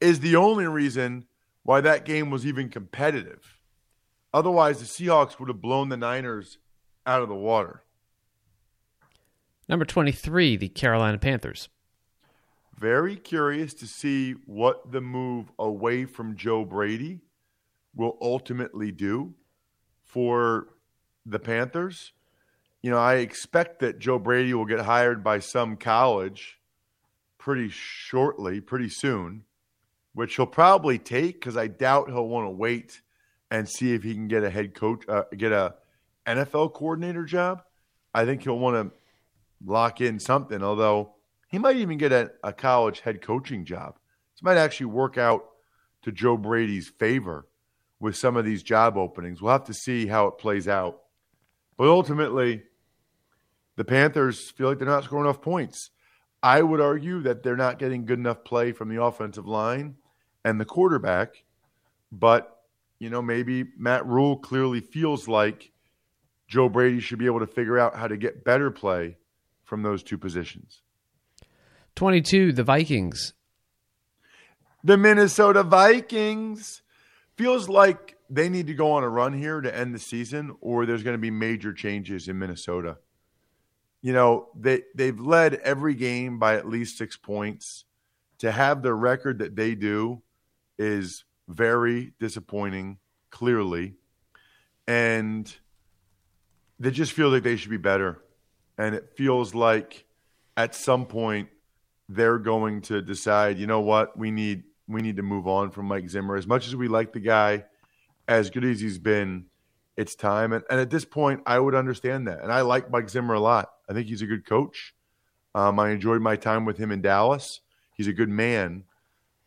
is 0.00 0.20
the 0.20 0.36
only 0.36 0.66
reason 0.66 1.24
why 1.62 1.80
that 1.80 2.04
game 2.04 2.30
was 2.30 2.46
even 2.46 2.68
competitive. 2.68 3.58
Otherwise, 4.34 4.80
the 4.80 4.84
Seahawks 4.84 5.38
would 5.38 5.48
have 5.48 5.62
blown 5.62 5.88
the 5.88 5.96
Niners 5.96 6.58
out 7.06 7.22
of 7.22 7.28
the 7.28 7.34
water. 7.34 7.84
Number 9.68 9.86
23, 9.86 10.56
the 10.56 10.68
Carolina 10.68 11.16
Panthers. 11.16 11.70
Very 12.76 13.16
curious 13.16 13.72
to 13.74 13.86
see 13.86 14.32
what 14.46 14.92
the 14.92 15.00
move 15.00 15.50
away 15.58 16.04
from 16.04 16.36
Joe 16.36 16.64
Brady 16.64 17.20
will 17.94 18.18
ultimately 18.20 18.90
do 18.90 19.34
for 20.02 20.68
the 21.24 21.38
Panthers. 21.38 22.12
You 22.82 22.90
know, 22.90 22.98
I 22.98 23.14
expect 23.16 23.78
that 23.78 24.00
Joe 24.00 24.18
Brady 24.18 24.52
will 24.52 24.66
get 24.66 24.80
hired 24.80 25.24
by 25.24 25.38
some 25.38 25.76
college 25.76 26.58
pretty 27.44 27.68
shortly, 27.68 28.58
pretty 28.58 28.88
soon, 28.88 29.44
which 30.14 30.36
he'll 30.36 30.46
probably 30.46 30.98
take 30.98 31.34
because 31.34 31.58
I 31.58 31.66
doubt 31.66 32.08
he'll 32.08 32.26
want 32.26 32.46
to 32.46 32.50
wait 32.50 33.02
and 33.50 33.68
see 33.68 33.92
if 33.92 34.02
he 34.02 34.14
can 34.14 34.28
get 34.28 34.42
a 34.42 34.48
head 34.48 34.74
coach, 34.74 35.06
uh, 35.06 35.24
get 35.36 35.52
a 35.52 35.74
NFL 36.26 36.72
coordinator 36.72 37.26
job. 37.26 37.62
I 38.14 38.24
think 38.24 38.44
he'll 38.44 38.58
want 38.58 38.76
to 38.76 38.96
lock 39.62 40.00
in 40.00 40.18
something, 40.18 40.62
although 40.62 41.16
he 41.46 41.58
might 41.58 41.76
even 41.76 41.98
get 41.98 42.12
a, 42.12 42.30
a 42.42 42.50
college 42.50 43.00
head 43.00 43.20
coaching 43.20 43.66
job. 43.66 43.98
This 44.34 44.42
might 44.42 44.56
actually 44.56 44.86
work 44.86 45.18
out 45.18 45.44
to 46.04 46.12
Joe 46.12 46.38
Brady's 46.38 46.88
favor 46.98 47.46
with 48.00 48.16
some 48.16 48.38
of 48.38 48.46
these 48.46 48.62
job 48.62 48.96
openings. 48.96 49.42
We'll 49.42 49.52
have 49.52 49.64
to 49.64 49.74
see 49.74 50.06
how 50.06 50.28
it 50.28 50.38
plays 50.38 50.66
out. 50.66 51.02
But 51.76 51.88
ultimately, 51.88 52.62
the 53.76 53.84
Panthers 53.84 54.50
feel 54.50 54.70
like 54.70 54.78
they're 54.78 54.88
not 54.88 55.04
scoring 55.04 55.26
enough 55.26 55.42
points. 55.42 55.90
I 56.44 56.60
would 56.60 56.80
argue 56.82 57.22
that 57.22 57.42
they're 57.42 57.56
not 57.56 57.78
getting 57.78 58.04
good 58.04 58.18
enough 58.18 58.44
play 58.44 58.72
from 58.72 58.90
the 58.90 59.02
offensive 59.02 59.46
line 59.46 59.96
and 60.44 60.60
the 60.60 60.66
quarterback. 60.66 61.42
But, 62.12 62.60
you 62.98 63.08
know, 63.08 63.22
maybe 63.22 63.64
Matt 63.78 64.04
Rhule 64.04 64.36
clearly 64.36 64.80
feels 64.80 65.26
like 65.26 65.72
Joe 66.46 66.68
Brady 66.68 67.00
should 67.00 67.18
be 67.18 67.24
able 67.24 67.40
to 67.40 67.46
figure 67.46 67.78
out 67.78 67.96
how 67.96 68.08
to 68.08 68.18
get 68.18 68.44
better 68.44 68.70
play 68.70 69.16
from 69.64 69.82
those 69.82 70.02
two 70.02 70.18
positions. 70.18 70.82
22, 71.96 72.52
the 72.52 72.62
Vikings. 72.62 73.32
The 74.84 74.98
Minnesota 74.98 75.62
Vikings 75.62 76.82
feels 77.38 77.70
like 77.70 78.18
they 78.28 78.50
need 78.50 78.66
to 78.66 78.74
go 78.74 78.92
on 78.92 79.02
a 79.02 79.08
run 79.08 79.32
here 79.32 79.62
to 79.62 79.74
end 79.74 79.94
the 79.94 79.98
season, 79.98 80.54
or 80.60 80.84
there's 80.84 81.02
going 81.02 81.14
to 81.14 81.18
be 81.18 81.30
major 81.30 81.72
changes 81.72 82.28
in 82.28 82.38
Minnesota. 82.38 82.98
You 84.04 84.12
know, 84.12 84.48
they 84.54 84.82
they've 84.94 85.18
led 85.18 85.54
every 85.54 85.94
game 85.94 86.38
by 86.38 86.56
at 86.56 86.68
least 86.68 86.98
six 86.98 87.16
points. 87.16 87.86
To 88.40 88.52
have 88.52 88.82
the 88.82 88.92
record 88.92 89.38
that 89.38 89.56
they 89.56 89.74
do 89.74 90.20
is 90.78 91.24
very 91.48 92.12
disappointing, 92.20 92.98
clearly. 93.30 93.94
And 94.86 95.50
they 96.78 96.90
just 96.90 97.12
feel 97.12 97.30
like 97.30 97.44
they 97.44 97.56
should 97.56 97.70
be 97.70 97.78
better. 97.78 98.20
And 98.76 98.94
it 98.94 99.12
feels 99.16 99.54
like 99.54 100.04
at 100.54 100.74
some 100.74 101.06
point 101.06 101.48
they're 102.06 102.38
going 102.38 102.82
to 102.82 103.00
decide, 103.00 103.58
you 103.58 103.66
know 103.66 103.80
what, 103.80 104.18
we 104.18 104.30
need 104.30 104.64
we 104.86 105.00
need 105.00 105.16
to 105.16 105.22
move 105.22 105.48
on 105.48 105.70
from 105.70 105.86
Mike 105.86 106.10
Zimmer. 106.10 106.36
As 106.36 106.46
much 106.46 106.68
as 106.68 106.76
we 106.76 106.88
like 106.88 107.14
the 107.14 107.20
guy, 107.20 107.64
as 108.28 108.50
good 108.50 108.66
as 108.66 108.80
he's 108.80 108.98
been, 108.98 109.46
it's 109.96 110.14
time. 110.14 110.52
And, 110.52 110.62
and 110.68 110.78
at 110.78 110.90
this 110.90 111.06
point, 111.06 111.40
I 111.46 111.58
would 111.58 111.74
understand 111.74 112.28
that. 112.28 112.42
And 112.42 112.52
I 112.52 112.60
like 112.60 112.90
Mike 112.90 113.08
Zimmer 113.08 113.32
a 113.32 113.40
lot. 113.40 113.70
I 113.88 113.92
think 113.92 114.06
he's 114.06 114.22
a 114.22 114.26
good 114.26 114.46
coach. 114.46 114.94
Um, 115.54 115.78
I 115.78 115.90
enjoyed 115.90 116.20
my 116.20 116.36
time 116.36 116.64
with 116.64 116.78
him 116.78 116.90
in 116.90 117.00
Dallas. 117.00 117.60
He's 117.96 118.08
a 118.08 118.12
good 118.12 118.28
man, 118.28 118.84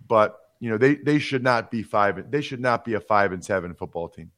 but 0.08 0.40
you 0.60 0.70
know 0.70 0.78
they 0.78 0.96
they 0.96 1.20
should 1.20 1.44
not 1.44 1.70
be 1.70 1.84
five. 1.84 2.32
They 2.32 2.42
should 2.42 2.62
not 2.62 2.86
be 2.86 2.94
a 2.94 3.00
five 3.00 3.32
and 3.32 3.44
seven 3.44 3.74
football 3.74 4.08
team. 4.08 4.32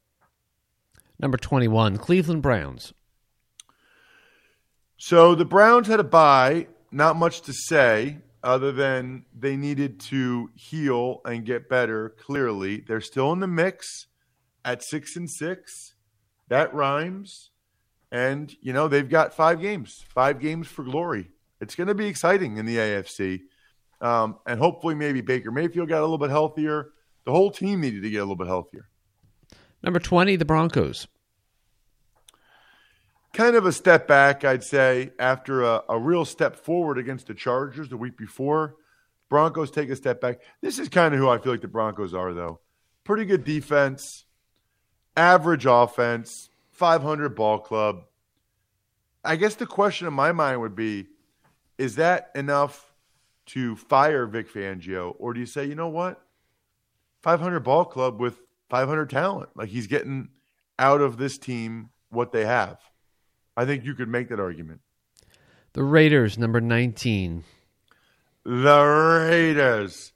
Number 1.20 1.38
twenty-one, 1.38 1.98
Cleveland 1.98 2.42
Browns. 2.42 2.94
So 4.98 5.36
the 5.36 5.46
Browns 5.46 5.88
had 5.88 6.00
a 6.00 6.04
bye. 6.04 6.68
Not 6.92 7.16
much 7.18 7.42
to 7.42 7.54
say 7.54 8.18
other 8.44 8.72
than 8.72 9.26
they 9.38 9.56
needed 9.56 10.00
to 10.00 10.50
heal 10.56 11.22
and 11.24 11.46
get 11.46 11.70
better. 11.70 12.10
Clearly, 12.10 12.84
they're 12.88 13.02
still 13.02 13.32
in 13.32 13.40
the 13.40 13.48
mix 13.48 14.08
at 14.66 14.82
six 14.82 15.16
and 15.16 15.30
six. 15.30 15.94
That 16.48 16.74
rhymes. 16.74 17.52
And, 18.12 18.54
you 18.62 18.74
know, 18.74 18.88
they've 18.88 19.08
got 19.08 19.34
five 19.34 19.62
games, 19.62 20.04
five 20.10 20.40
games 20.40 20.68
for 20.68 20.84
glory. 20.84 21.30
It's 21.62 21.76
going 21.76 21.88
to 21.88 21.96
be 21.96 22.08
exciting 22.08 22.58
in 22.58 22.66
the 22.66 22.78
AFC. 22.78 23.42
Um, 24.02 24.38
and 24.48 24.60
hopefully, 24.60 24.96
maybe 24.96 25.22
Baker 25.22 25.52
Mayfield 25.52 25.90
got 25.90 26.00
a 26.00 26.02
little 26.02 26.18
bit 26.18 26.30
healthier. 26.30 26.92
The 27.26 27.32
whole 27.32 27.52
team 27.52 27.82
needed 27.82 28.02
to 28.02 28.10
get 28.10 28.18
a 28.18 28.22
little 28.22 28.36
bit 28.36 28.48
healthier. 28.48 28.90
Number 29.84 30.00
20, 30.00 30.36
the 30.38 30.46
Broncos. 30.46 31.08
Kind 33.34 33.56
of 33.56 33.66
a 33.66 33.72
step 33.72 34.08
back, 34.08 34.44
I'd 34.44 34.64
say, 34.64 35.12
after 35.20 35.64
a, 35.64 35.84
a 35.90 36.00
real 36.00 36.26
step 36.26 36.56
forward 36.56 36.98
against 36.98 37.28
the 37.28 37.34
Chargers 37.34 37.90
the 37.90 37.98
week 37.98 38.18
before. 38.18 38.76
Broncos 39.30 39.70
take 39.70 39.90
a 39.90 39.96
step 39.96 40.20
back. 40.20 40.40
This 40.62 40.80
is 40.80 40.90
kind 40.90 41.14
of 41.14 41.20
who 41.20 41.30
I 41.30 41.38
feel 41.38 41.52
like 41.52 41.62
the 41.62 41.68
Broncos 41.68 42.14
are, 42.14 42.34
though. 42.34 42.60
Pretty 43.04 43.26
good 43.26 43.44
defense, 43.44 44.26
average 45.16 45.66
offense, 45.68 46.49
500 46.80 47.36
ball 47.36 47.60
club. 47.60 48.06
I 49.24 49.36
guess 49.36 49.56
the 49.56 49.68
question 49.68 50.08
in 50.08 50.14
my 50.14 50.32
mind 50.32 50.62
would 50.62 50.76
be 50.76 51.08
is 51.78 51.98
that 51.98 52.32
enough 52.36 52.94
to 53.48 53.76
fire 53.76 54.26
Vic 54.26 54.52
Fangio? 54.52 55.14
Or 55.20 55.34
do 55.34 55.42
you 55.42 55.46
say, 55.46 55.66
you 55.66 55.76
know 55.76 55.90
what? 55.90 56.22
500 57.22 57.60
ball 57.60 57.84
club 57.84 58.20
with 58.20 58.40
500 58.70 59.10
talent. 59.10 59.50
Like 59.56 59.68
he's 59.68 59.88
getting 59.88 60.30
out 60.78 61.02
of 61.02 61.18
this 61.18 61.38
team 61.38 61.90
what 62.12 62.32
they 62.32 62.46
have. 62.46 62.80
I 63.58 63.66
think 63.66 63.84
you 63.84 63.94
could 63.94 64.08
make 64.08 64.30
that 64.30 64.40
argument. 64.40 64.80
The 65.74 65.84
Raiders, 65.84 66.38
number 66.38 66.62
19. 66.62 67.44
The 68.46 68.82
Raiders. 69.30 70.14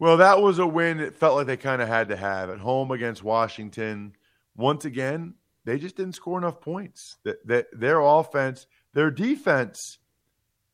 Well, 0.00 0.16
that 0.16 0.42
was 0.42 0.58
a 0.58 0.66
win 0.66 0.98
it 0.98 1.14
felt 1.14 1.36
like 1.36 1.46
they 1.46 1.56
kind 1.56 1.80
of 1.80 1.86
had 1.86 2.08
to 2.08 2.16
have 2.16 2.50
at 2.50 2.58
home 2.58 2.90
against 2.90 3.22
Washington. 3.22 4.16
Once 4.56 4.84
again, 4.84 5.34
they 5.70 5.78
just 5.78 5.94
didn't 5.94 6.16
score 6.16 6.36
enough 6.36 6.60
points. 6.60 7.16
That, 7.22 7.46
that 7.46 7.66
their 7.72 8.00
offense, 8.00 8.66
their 8.92 9.08
defense 9.08 9.98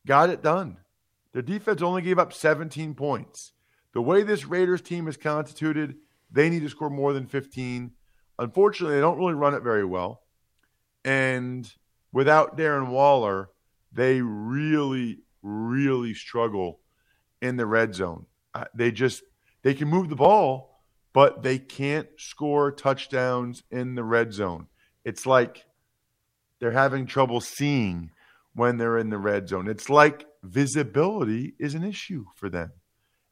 got 0.06 0.30
it 0.30 0.42
done. 0.42 0.78
Their 1.34 1.42
defense 1.42 1.82
only 1.82 2.00
gave 2.00 2.18
up 2.18 2.32
17 2.32 2.94
points. 2.94 3.52
The 3.92 4.00
way 4.00 4.22
this 4.22 4.46
Raiders 4.46 4.80
team 4.80 5.06
is 5.06 5.18
constituted, 5.18 5.96
They 6.30 6.48
need 6.48 6.62
to 6.62 6.70
score 6.70 6.88
more 6.88 7.12
than 7.12 7.26
15. 7.26 7.90
Unfortunately, 8.38 8.94
they 8.94 9.02
don't 9.02 9.18
really 9.18 9.34
run 9.34 9.52
it 9.52 9.62
very 9.62 9.84
well. 9.84 10.22
And 11.04 11.70
without 12.10 12.56
Darren 12.56 12.88
Waller, 12.88 13.50
they 13.92 14.22
really, 14.22 15.18
really 15.42 16.14
struggle 16.14 16.80
in 17.42 17.58
the 17.58 17.66
red 17.66 17.94
zone. 17.94 18.24
Uh, 18.54 18.64
they 18.74 18.92
just 18.92 19.22
they 19.60 19.74
can 19.74 19.88
move 19.88 20.08
the 20.08 20.16
ball, 20.16 20.80
but 21.12 21.42
they 21.42 21.58
can't 21.58 22.08
score 22.16 22.72
touchdowns 22.72 23.62
in 23.70 23.94
the 23.94 24.02
red 24.02 24.32
zone. 24.32 24.68
It's 25.06 25.24
like 25.24 25.64
they're 26.58 26.72
having 26.72 27.06
trouble 27.06 27.40
seeing 27.40 28.10
when 28.56 28.76
they're 28.76 28.98
in 28.98 29.10
the 29.10 29.18
red 29.18 29.48
zone. 29.48 29.68
It's 29.68 29.88
like 29.88 30.26
visibility 30.42 31.54
is 31.60 31.74
an 31.74 31.84
issue 31.84 32.24
for 32.34 32.50
them. 32.50 32.72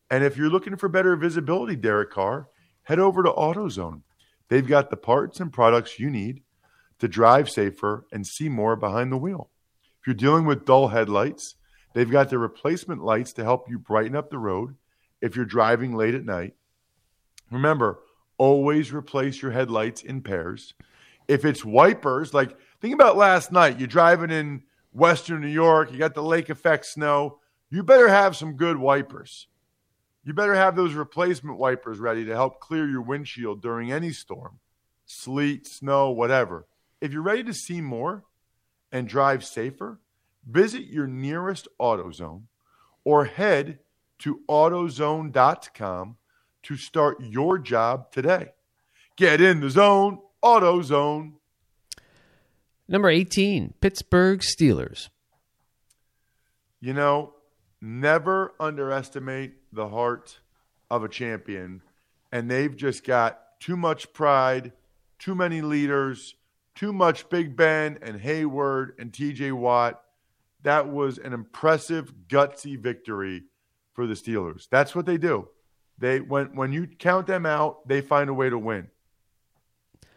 And 0.08 0.22
if 0.22 0.36
you're 0.36 0.48
looking 0.48 0.76
for 0.76 0.88
better 0.88 1.16
visibility, 1.16 1.74
Derek 1.74 2.12
Carr, 2.12 2.46
head 2.84 3.00
over 3.00 3.24
to 3.24 3.32
AutoZone. 3.32 4.02
They've 4.48 4.64
got 4.64 4.90
the 4.90 4.96
parts 4.96 5.40
and 5.40 5.52
products 5.52 5.98
you 5.98 6.10
need 6.10 6.44
to 7.00 7.08
drive 7.08 7.50
safer 7.50 8.06
and 8.12 8.24
see 8.24 8.48
more 8.48 8.76
behind 8.76 9.10
the 9.10 9.16
wheel. 9.16 9.50
If 10.00 10.06
you're 10.06 10.14
dealing 10.14 10.46
with 10.46 10.64
dull 10.64 10.88
headlights, 10.88 11.56
they've 11.92 12.08
got 12.08 12.30
the 12.30 12.38
replacement 12.38 13.02
lights 13.02 13.32
to 13.32 13.42
help 13.42 13.68
you 13.68 13.80
brighten 13.80 14.14
up 14.14 14.30
the 14.30 14.38
road 14.38 14.76
if 15.20 15.34
you're 15.34 15.44
driving 15.44 15.96
late 15.96 16.14
at 16.14 16.24
night. 16.24 16.54
Remember, 17.50 17.98
always 18.38 18.92
replace 18.92 19.42
your 19.42 19.50
headlights 19.50 20.02
in 20.02 20.20
pairs. 20.20 20.74
If 21.28 21.44
it's 21.44 21.64
wipers, 21.64 22.34
like 22.34 22.56
think 22.80 22.94
about 22.94 23.16
last 23.16 23.52
night, 23.52 23.78
you're 23.78 23.88
driving 23.88 24.30
in 24.30 24.62
Western 24.92 25.40
New 25.40 25.48
York, 25.48 25.92
you 25.92 25.98
got 25.98 26.14
the 26.14 26.22
lake 26.22 26.50
effect 26.50 26.86
snow, 26.86 27.38
you 27.70 27.82
better 27.82 28.08
have 28.08 28.36
some 28.36 28.56
good 28.56 28.76
wipers. 28.76 29.48
You 30.24 30.32
better 30.32 30.54
have 30.54 30.74
those 30.74 30.94
replacement 30.94 31.58
wipers 31.58 31.98
ready 31.98 32.24
to 32.24 32.34
help 32.34 32.60
clear 32.60 32.88
your 32.88 33.02
windshield 33.02 33.60
during 33.60 33.92
any 33.92 34.10
storm, 34.10 34.58
sleet, 35.04 35.66
snow, 35.66 36.10
whatever. 36.10 36.66
If 37.00 37.12
you're 37.12 37.22
ready 37.22 37.44
to 37.44 37.52
see 37.52 37.82
more 37.82 38.24
and 38.90 39.06
drive 39.06 39.44
safer, 39.44 40.00
visit 40.48 40.84
your 40.84 41.06
nearest 41.06 41.68
AutoZone 41.78 42.44
or 43.04 43.26
head 43.26 43.80
to 44.20 44.40
AutoZone.com 44.48 46.16
to 46.62 46.76
start 46.76 47.18
your 47.20 47.58
job 47.58 48.10
today. 48.10 48.52
Get 49.16 49.40
in 49.40 49.60
the 49.60 49.68
zone, 49.68 50.20
AutoZone. 50.44 51.32
Number 52.86 53.08
18, 53.08 53.72
Pittsburgh 53.80 54.40
Steelers. 54.40 55.08
You 56.80 56.92
know, 56.92 57.32
never 57.80 58.52
underestimate 58.60 59.54
the 59.72 59.88
heart 59.88 60.38
of 60.90 61.02
a 61.02 61.08
champion. 61.08 61.80
And 62.30 62.50
they've 62.50 62.76
just 62.76 63.04
got 63.04 63.58
too 63.58 63.76
much 63.76 64.12
pride, 64.12 64.72
too 65.18 65.34
many 65.34 65.62
leaders, 65.62 66.34
too 66.74 66.92
much 66.92 67.28
Big 67.30 67.56
Ben 67.56 67.98
and 68.02 68.20
Heyward 68.20 68.98
and 68.98 69.12
TJ 69.12 69.52
Watt. 69.52 70.02
That 70.62 70.88
was 70.88 71.16
an 71.16 71.32
impressive, 71.32 72.12
gutsy 72.28 72.78
victory 72.78 73.44
for 73.94 74.06
the 74.06 74.14
Steelers. 74.14 74.68
That's 74.70 74.94
what 74.94 75.06
they 75.06 75.16
do. 75.16 75.48
They 75.96 76.20
when 76.20 76.56
when 76.56 76.72
you 76.72 76.86
count 76.86 77.28
them 77.28 77.46
out, 77.46 77.88
they 77.88 78.00
find 78.02 78.28
a 78.28 78.34
way 78.34 78.50
to 78.50 78.58
win. 78.58 78.88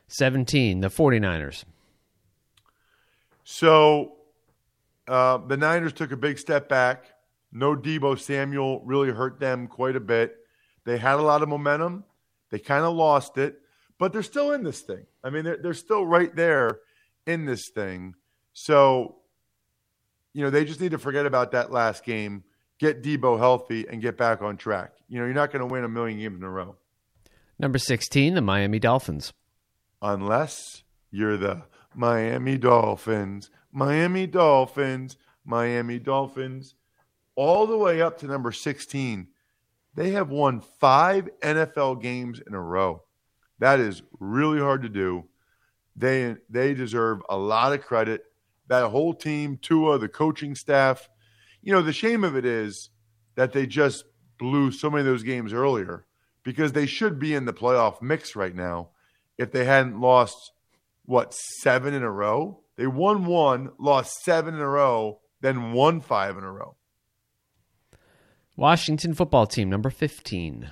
17, 0.07 0.79
the 0.79 0.89
49ers. 0.89 1.63
So 3.43 4.13
uh, 5.07 5.37
the 5.37 5.57
Niners 5.57 5.93
took 5.93 6.11
a 6.11 6.17
big 6.17 6.37
step 6.37 6.67
back. 6.67 7.05
No 7.51 7.75
Debo 7.75 8.19
Samuel 8.19 8.81
really 8.85 9.09
hurt 9.09 9.39
them 9.39 9.67
quite 9.67 9.95
a 9.95 10.01
bit. 10.01 10.35
They 10.85 10.97
had 10.97 11.15
a 11.15 11.21
lot 11.21 11.43
of 11.43 11.49
momentum. 11.49 12.03
They 12.49 12.59
kind 12.59 12.85
of 12.85 12.95
lost 12.95 13.37
it, 13.37 13.59
but 13.97 14.13
they're 14.13 14.23
still 14.23 14.53
in 14.53 14.63
this 14.63 14.81
thing. 14.81 15.05
I 15.23 15.29
mean, 15.29 15.43
they're, 15.43 15.57
they're 15.57 15.73
still 15.73 16.05
right 16.05 16.33
there 16.35 16.79
in 17.25 17.45
this 17.45 17.69
thing. 17.69 18.15
So, 18.53 19.17
you 20.33 20.43
know, 20.43 20.49
they 20.49 20.65
just 20.65 20.79
need 20.79 20.91
to 20.91 20.97
forget 20.97 21.25
about 21.25 21.51
that 21.51 21.71
last 21.71 22.05
game, 22.05 22.43
get 22.79 23.03
Debo 23.03 23.37
healthy, 23.37 23.85
and 23.87 24.01
get 24.01 24.17
back 24.17 24.41
on 24.41 24.55
track. 24.57 24.93
You 25.09 25.19
know, 25.19 25.25
you're 25.25 25.33
not 25.33 25.51
going 25.51 25.67
to 25.67 25.71
win 25.71 25.83
a 25.83 25.89
million 25.89 26.19
games 26.19 26.37
in 26.37 26.43
a 26.43 26.49
row. 26.49 26.75
Number 27.59 27.77
16, 27.77 28.33
the 28.33 28.41
Miami 28.41 28.79
Dolphins. 28.79 29.33
Unless 30.01 30.83
you're 31.11 31.37
the 31.37 31.63
Miami 31.95 32.57
Dolphins, 32.57 33.49
Miami 33.71 34.27
Dolphins, 34.27 35.17
Miami 35.43 35.99
Dolphins, 35.99 36.75
all 37.35 37.65
the 37.65 37.77
way 37.77 38.01
up 38.01 38.19
to 38.19 38.27
number 38.27 38.51
16. 38.51 39.27
They 39.95 40.11
have 40.11 40.29
won 40.29 40.61
five 40.61 41.29
NFL 41.41 42.01
games 42.01 42.39
in 42.45 42.53
a 42.53 42.61
row. 42.61 43.03
That 43.59 43.79
is 43.79 44.03
really 44.19 44.59
hard 44.59 44.83
to 44.83 44.89
do. 44.89 45.25
They 45.95 46.35
they 46.49 46.75
deserve 46.75 47.21
a 47.29 47.37
lot 47.37 47.73
of 47.73 47.81
credit. 47.81 48.25
That 48.67 48.89
whole 48.89 49.13
team, 49.13 49.57
Tua, 49.61 49.97
the 49.97 50.07
coaching 50.07 50.53
staff. 50.53 51.09
You 51.63 51.73
know, 51.73 51.81
the 51.81 51.93
shame 51.93 52.23
of 52.23 52.35
it 52.35 52.45
is 52.45 52.91
that 53.35 53.53
they 53.53 53.65
just 53.65 54.05
blew 54.37 54.71
so 54.71 54.91
many 54.91 54.99
of 55.01 55.07
those 55.07 55.23
games 55.23 55.53
earlier 55.53 56.05
because 56.43 56.73
they 56.73 56.85
should 56.85 57.17
be 57.17 57.33
in 57.33 57.45
the 57.45 57.53
playoff 57.53 58.01
mix 58.01 58.35
right 58.35 58.53
now 58.53 58.89
if 59.37 59.51
they 59.51 59.65
hadn't 59.65 59.99
lost 59.99 60.51
what 61.05 61.33
seven 61.33 61.93
in 61.93 62.03
a 62.03 62.11
row. 62.11 62.59
They 62.75 62.87
won 62.87 63.25
one, 63.25 63.71
lost 63.79 64.23
seven 64.23 64.53
in 64.53 64.59
a 64.59 64.67
row, 64.67 65.19
then 65.41 65.71
won 65.71 66.01
five 66.01 66.37
in 66.37 66.43
a 66.43 66.51
row. 66.51 66.75
Washington 68.55 69.13
football 69.13 69.47
team, 69.47 69.69
number 69.69 69.89
15. 69.89 70.69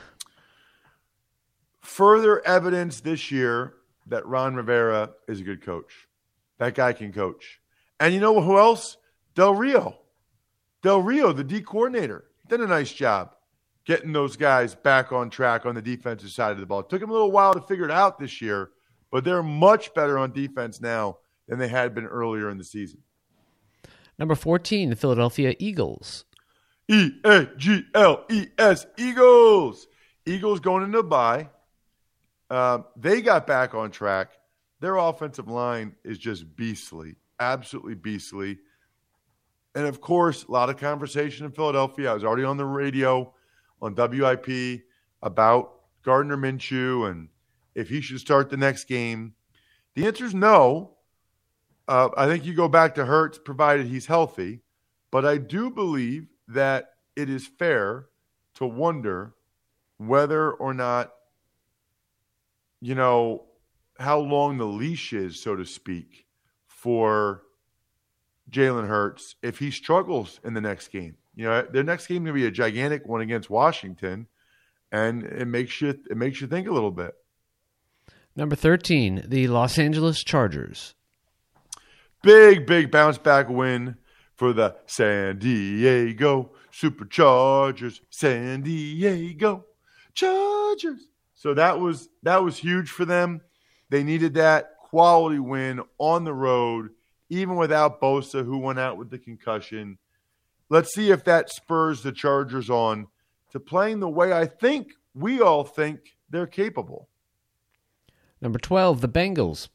Further 1.81 2.45
evidence 2.45 3.01
this 3.01 3.31
year 3.31 3.75
that 4.07 4.25
Ron 4.25 4.55
Rivera 4.55 5.11
is 5.27 5.39
a 5.39 5.43
good 5.43 5.63
coach. 5.63 6.07
That 6.57 6.75
guy 6.75 6.93
can 6.93 7.13
coach. 7.13 7.61
And 7.99 8.13
you 8.13 8.19
know 8.19 8.41
who 8.41 8.57
else? 8.57 8.97
Del 9.35 9.53
Rio. 9.53 9.99
Del 10.81 11.01
Rio, 11.01 11.31
the 11.31 11.43
D 11.43 11.61
coordinator, 11.61 12.25
did 12.47 12.59
a 12.59 12.67
nice 12.67 12.91
job 12.91 13.34
getting 13.85 14.11
those 14.11 14.35
guys 14.35 14.75
back 14.75 15.11
on 15.11 15.29
track 15.29 15.65
on 15.65 15.75
the 15.75 15.81
defensive 15.81 16.31
side 16.31 16.51
of 16.51 16.59
the 16.59 16.65
ball. 16.65 16.79
It 16.79 16.89
took 16.89 17.01
them 17.01 17.11
a 17.11 17.13
little 17.13 17.31
while 17.31 17.53
to 17.53 17.61
figure 17.61 17.85
it 17.85 17.91
out 17.91 18.19
this 18.19 18.41
year, 18.41 18.71
but 19.11 19.23
they're 19.23 19.43
much 19.43 19.93
better 19.93 20.17
on 20.17 20.31
defense 20.31 20.81
now 20.81 21.19
than 21.47 21.59
they 21.59 21.67
had 21.67 21.93
been 21.93 22.05
earlier 22.05 22.49
in 22.49 22.57
the 22.57 22.63
season. 22.63 23.01
Number 24.17 24.35
14, 24.35 24.89
the 24.89 24.95
Philadelphia 24.95 25.55
Eagles. 25.59 26.25
E 26.87 27.11
A 27.23 27.47
G 27.57 27.83
L 27.93 28.25
E 28.29 28.47
S, 28.57 28.85
Eagles. 28.97 29.87
Eagles 30.25 30.59
going 30.59 30.83
into 30.83 31.03
bye. 31.03 31.49
Uh, 32.49 32.79
they 32.95 33.21
got 33.21 33.47
back 33.47 33.73
on 33.73 33.91
track. 33.91 34.31
Their 34.79 34.97
offensive 34.97 35.47
line 35.47 35.95
is 36.03 36.17
just 36.17 36.55
beastly, 36.55 37.15
absolutely 37.39 37.95
beastly. 37.95 38.59
And 39.73 39.85
of 39.85 39.99
course, 39.99 40.43
a 40.45 40.51
lot 40.51 40.69
of 40.69 40.77
conversation 40.77 41.45
in 41.45 41.51
Philadelphia. 41.51 42.11
I 42.11 42.13
was 42.13 42.23
already 42.23 42.43
on 42.43 42.57
the 42.57 42.65
radio 42.65 43.33
on 43.81 43.95
WIP 43.95 44.81
about 45.21 45.73
Gardner 46.03 46.37
Minshew 46.37 47.09
and 47.09 47.29
if 47.73 47.89
he 47.89 48.01
should 48.01 48.19
start 48.19 48.49
the 48.49 48.57
next 48.57 48.85
game. 48.85 49.33
The 49.95 50.05
answer 50.05 50.25
is 50.25 50.33
no. 50.33 50.97
Uh, 51.87 52.09
I 52.17 52.27
think 52.27 52.45
you 52.45 52.53
go 52.53 52.67
back 52.67 52.95
to 52.95 53.05
Hurts, 53.05 53.37
provided 53.37 53.87
he's 53.87 54.05
healthy. 54.05 54.61
But 55.11 55.25
I 55.25 55.37
do 55.37 55.69
believe 55.69 56.27
that 56.47 56.91
it 57.15 57.29
is 57.29 57.47
fair 57.47 58.07
to 58.55 58.65
wonder 58.65 59.33
whether 59.97 60.51
or 60.51 60.73
not, 60.73 61.13
you 62.81 62.95
know, 62.95 63.45
how 63.97 64.19
long 64.19 64.57
the 64.57 64.65
leash 64.65 65.13
is, 65.13 65.41
so 65.41 65.55
to 65.55 65.65
speak, 65.65 66.25
for 66.67 67.43
Jalen 68.49 68.87
Hurts 68.87 69.35
if 69.41 69.59
he 69.59 69.71
struggles 69.71 70.39
in 70.43 70.53
the 70.53 70.61
next 70.61 70.89
game. 70.89 71.17
You 71.35 71.45
know, 71.45 71.61
their 71.63 71.83
next 71.83 72.07
game 72.07 72.25
is 72.25 72.31
going 72.31 72.35
to 72.35 72.41
be 72.41 72.47
a 72.47 72.51
gigantic 72.51 73.05
one 73.05 73.21
against 73.21 73.49
Washington, 73.49 74.27
and 74.91 75.23
it 75.23 75.45
makes 75.45 75.81
you 75.81 75.89
it 75.89 76.17
makes 76.17 76.41
you 76.41 76.47
think 76.47 76.67
a 76.67 76.71
little 76.73 76.91
bit. 76.91 77.13
Number 78.35 78.55
13, 78.55 79.25
the 79.27 79.47
Los 79.47 79.77
Angeles 79.77 80.23
Chargers. 80.23 80.93
Big, 82.21 82.65
big 82.65 82.91
bounce 82.91 83.17
back 83.17 83.47
win 83.49 83.95
for 84.35 84.51
the 84.51 84.75
San 84.87 85.39
Diego 85.39 86.51
Superchargers. 86.71 88.01
San 88.09 88.61
Diego 88.61 89.65
Chargers. 90.13 91.07
So 91.33 91.53
that 91.53 91.79
was 91.79 92.09
that 92.23 92.43
was 92.43 92.57
huge 92.57 92.89
for 92.89 93.05
them. 93.05 93.41
They 93.89 94.03
needed 94.03 94.33
that 94.33 94.77
quality 94.79 95.39
win 95.39 95.81
on 95.97 96.23
the 96.23 96.33
road, 96.33 96.89
even 97.29 97.55
without 97.55 98.01
Bosa, 98.01 98.43
who 98.43 98.57
went 98.57 98.79
out 98.79 98.97
with 98.97 99.09
the 99.09 99.19
concussion. 99.19 99.97
Let's 100.69 100.93
see 100.93 101.11
if 101.11 101.23
that 101.25 101.49
spurs 101.49 102.01
the 102.01 102.11
Chargers 102.11 102.69
on 102.69 103.07
to 103.51 103.59
playing 103.59 103.99
the 103.99 104.09
way 104.09 104.33
I 104.33 104.45
think 104.45 104.93
we 105.13 105.41
all 105.41 105.63
think 105.63 106.17
they're 106.29 106.47
capable. 106.47 107.07
Number 108.41 108.59
12, 108.59 109.01
the 109.01 109.07
Bengals. 109.07 109.69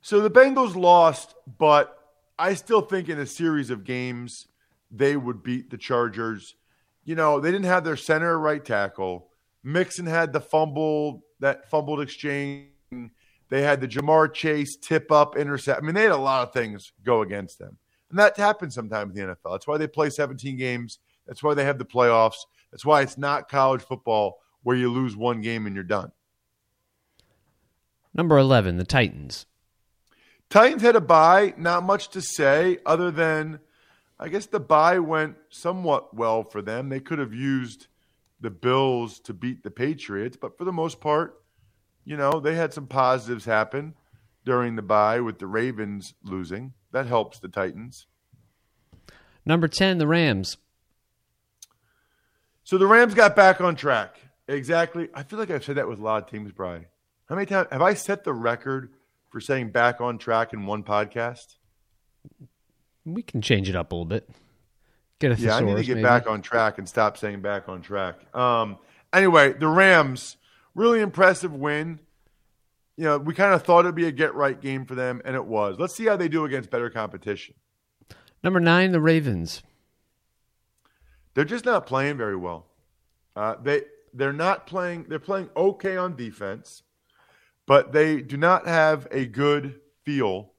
So 0.00 0.20
the 0.20 0.30
Bengals 0.30 0.74
lost, 0.74 1.34
but 1.58 1.98
I 2.38 2.54
still 2.54 2.80
think 2.80 3.08
in 3.08 3.18
a 3.18 3.26
series 3.26 3.70
of 3.70 3.84
games 3.84 4.48
they 4.90 5.16
would 5.16 5.42
beat 5.42 5.70
the 5.70 5.78
Chargers. 5.78 6.54
You 7.04 7.14
know, 7.14 7.40
they 7.40 7.50
didn't 7.50 7.66
have 7.66 7.84
their 7.84 7.96
center 7.96 8.38
right 8.38 8.64
tackle. 8.64 9.28
Mixon 9.62 10.06
had 10.06 10.32
the 10.32 10.40
fumble, 10.40 11.24
that 11.40 11.68
fumbled 11.70 12.00
exchange. 12.00 12.68
They 13.48 13.62
had 13.62 13.80
the 13.80 13.88
Ja'Marr 13.88 14.32
Chase 14.32 14.76
tip 14.76 15.12
up 15.12 15.36
intercept. 15.36 15.82
I 15.82 15.84
mean, 15.84 15.94
they 15.94 16.02
had 16.02 16.12
a 16.12 16.16
lot 16.16 16.48
of 16.48 16.52
things 16.52 16.92
go 17.04 17.22
against 17.22 17.58
them. 17.58 17.76
And 18.12 18.18
that 18.18 18.36
happens 18.36 18.74
sometimes 18.74 19.16
in 19.16 19.26
the 19.26 19.32
NFL. 19.32 19.52
That's 19.52 19.66
why 19.66 19.78
they 19.78 19.86
play 19.86 20.10
17 20.10 20.58
games. 20.58 20.98
That's 21.26 21.42
why 21.42 21.54
they 21.54 21.64
have 21.64 21.78
the 21.78 21.86
playoffs. 21.86 22.44
That's 22.70 22.84
why 22.84 23.00
it's 23.00 23.16
not 23.16 23.48
college 23.48 23.80
football 23.80 24.40
where 24.62 24.76
you 24.76 24.92
lose 24.92 25.16
one 25.16 25.40
game 25.40 25.64
and 25.64 25.74
you're 25.74 25.82
done. 25.82 26.12
Number 28.12 28.36
11, 28.36 28.76
the 28.76 28.84
Titans. 28.84 29.46
Titans 30.50 30.82
had 30.82 30.94
a 30.94 31.00
bye. 31.00 31.54
Not 31.56 31.84
much 31.84 32.10
to 32.10 32.20
say 32.20 32.76
other 32.84 33.10
than 33.10 33.60
I 34.20 34.28
guess 34.28 34.44
the 34.44 34.60
bye 34.60 34.98
went 34.98 35.36
somewhat 35.48 36.14
well 36.14 36.44
for 36.44 36.60
them. 36.60 36.90
They 36.90 37.00
could 37.00 37.18
have 37.18 37.32
used 37.32 37.86
the 38.42 38.50
Bills 38.50 39.20
to 39.20 39.32
beat 39.32 39.62
the 39.62 39.70
Patriots, 39.70 40.36
but 40.36 40.58
for 40.58 40.64
the 40.66 40.72
most 40.72 41.00
part, 41.00 41.42
you 42.04 42.18
know, 42.18 42.40
they 42.40 42.54
had 42.54 42.74
some 42.74 42.86
positives 42.86 43.46
happen 43.46 43.94
during 44.44 44.76
the 44.76 44.82
bye 44.82 45.20
with 45.20 45.38
the 45.38 45.46
Ravens 45.46 46.12
losing. 46.22 46.74
That 46.92 47.06
helps 47.06 47.38
the 47.38 47.48
Titans. 47.48 48.06
Number 49.44 49.66
10, 49.66 49.98
the 49.98 50.06
Rams. 50.06 50.56
So 52.64 52.78
the 52.78 52.86
Rams 52.86 53.14
got 53.14 53.34
back 53.34 53.60
on 53.60 53.74
track. 53.74 54.16
Exactly. 54.46 55.08
I 55.14 55.22
feel 55.22 55.38
like 55.38 55.50
I've 55.50 55.64
said 55.64 55.76
that 55.76 55.88
with 55.88 55.98
a 55.98 56.02
lot 56.02 56.22
of 56.22 56.30
teams, 56.30 56.52
Brian. 56.52 56.86
How 57.28 57.34
many 57.34 57.46
times 57.46 57.68
have 57.72 57.82
I 57.82 57.94
set 57.94 58.24
the 58.24 58.32
record 58.32 58.92
for 59.30 59.40
saying 59.40 59.70
back 59.70 60.00
on 60.00 60.18
track 60.18 60.52
in 60.52 60.66
one 60.66 60.82
podcast? 60.82 61.56
We 63.04 63.22
can 63.22 63.42
change 63.42 63.68
it 63.68 63.74
up 63.74 63.90
a 63.90 63.94
little 63.94 64.04
bit. 64.04 64.28
Get 65.18 65.32
a 65.32 65.40
yeah, 65.40 65.56
I 65.56 65.60
need 65.60 65.76
to 65.76 65.84
get 65.84 65.94
maybe. 65.94 66.04
back 66.04 66.28
on 66.28 66.42
track 66.42 66.78
and 66.78 66.88
stop 66.88 67.16
saying 67.16 67.40
back 67.42 67.68
on 67.68 67.80
track. 67.80 68.16
Um, 68.34 68.78
anyway, 69.12 69.52
the 69.52 69.68
Rams 69.68 70.36
really 70.74 71.00
impressive 71.00 71.54
win. 71.54 72.00
You 72.96 73.04
know, 73.04 73.18
we 73.18 73.34
kind 73.34 73.54
of 73.54 73.62
thought 73.62 73.80
it'd 73.80 73.94
be 73.94 74.06
a 74.06 74.12
get 74.12 74.34
right 74.34 74.60
game 74.60 74.84
for 74.84 74.94
them, 74.94 75.22
and 75.24 75.34
it 75.34 75.44
was. 75.44 75.76
Let's 75.78 75.94
see 75.94 76.06
how 76.06 76.16
they 76.16 76.28
do 76.28 76.44
against 76.44 76.70
better 76.70 76.90
competition. 76.90 77.54
Number 78.42 78.60
9, 78.60 78.92
the 78.92 79.00
Ravens. 79.00 79.62
They're 81.34 81.44
just 81.44 81.64
not 81.64 81.86
playing 81.86 82.16
very 82.16 82.36
well. 82.36 82.66
Uh, 83.34 83.54
they 83.62 83.82
they're 84.12 84.32
not 84.32 84.66
playing. 84.66 85.06
They're 85.08 85.18
playing 85.18 85.48
okay 85.56 85.96
on 85.96 86.16
defense, 86.16 86.82
but 87.66 87.92
they 87.92 88.20
do 88.20 88.36
not 88.36 88.66
have 88.66 89.08
a 89.10 89.24
good 89.24 89.80
feel 90.04 90.52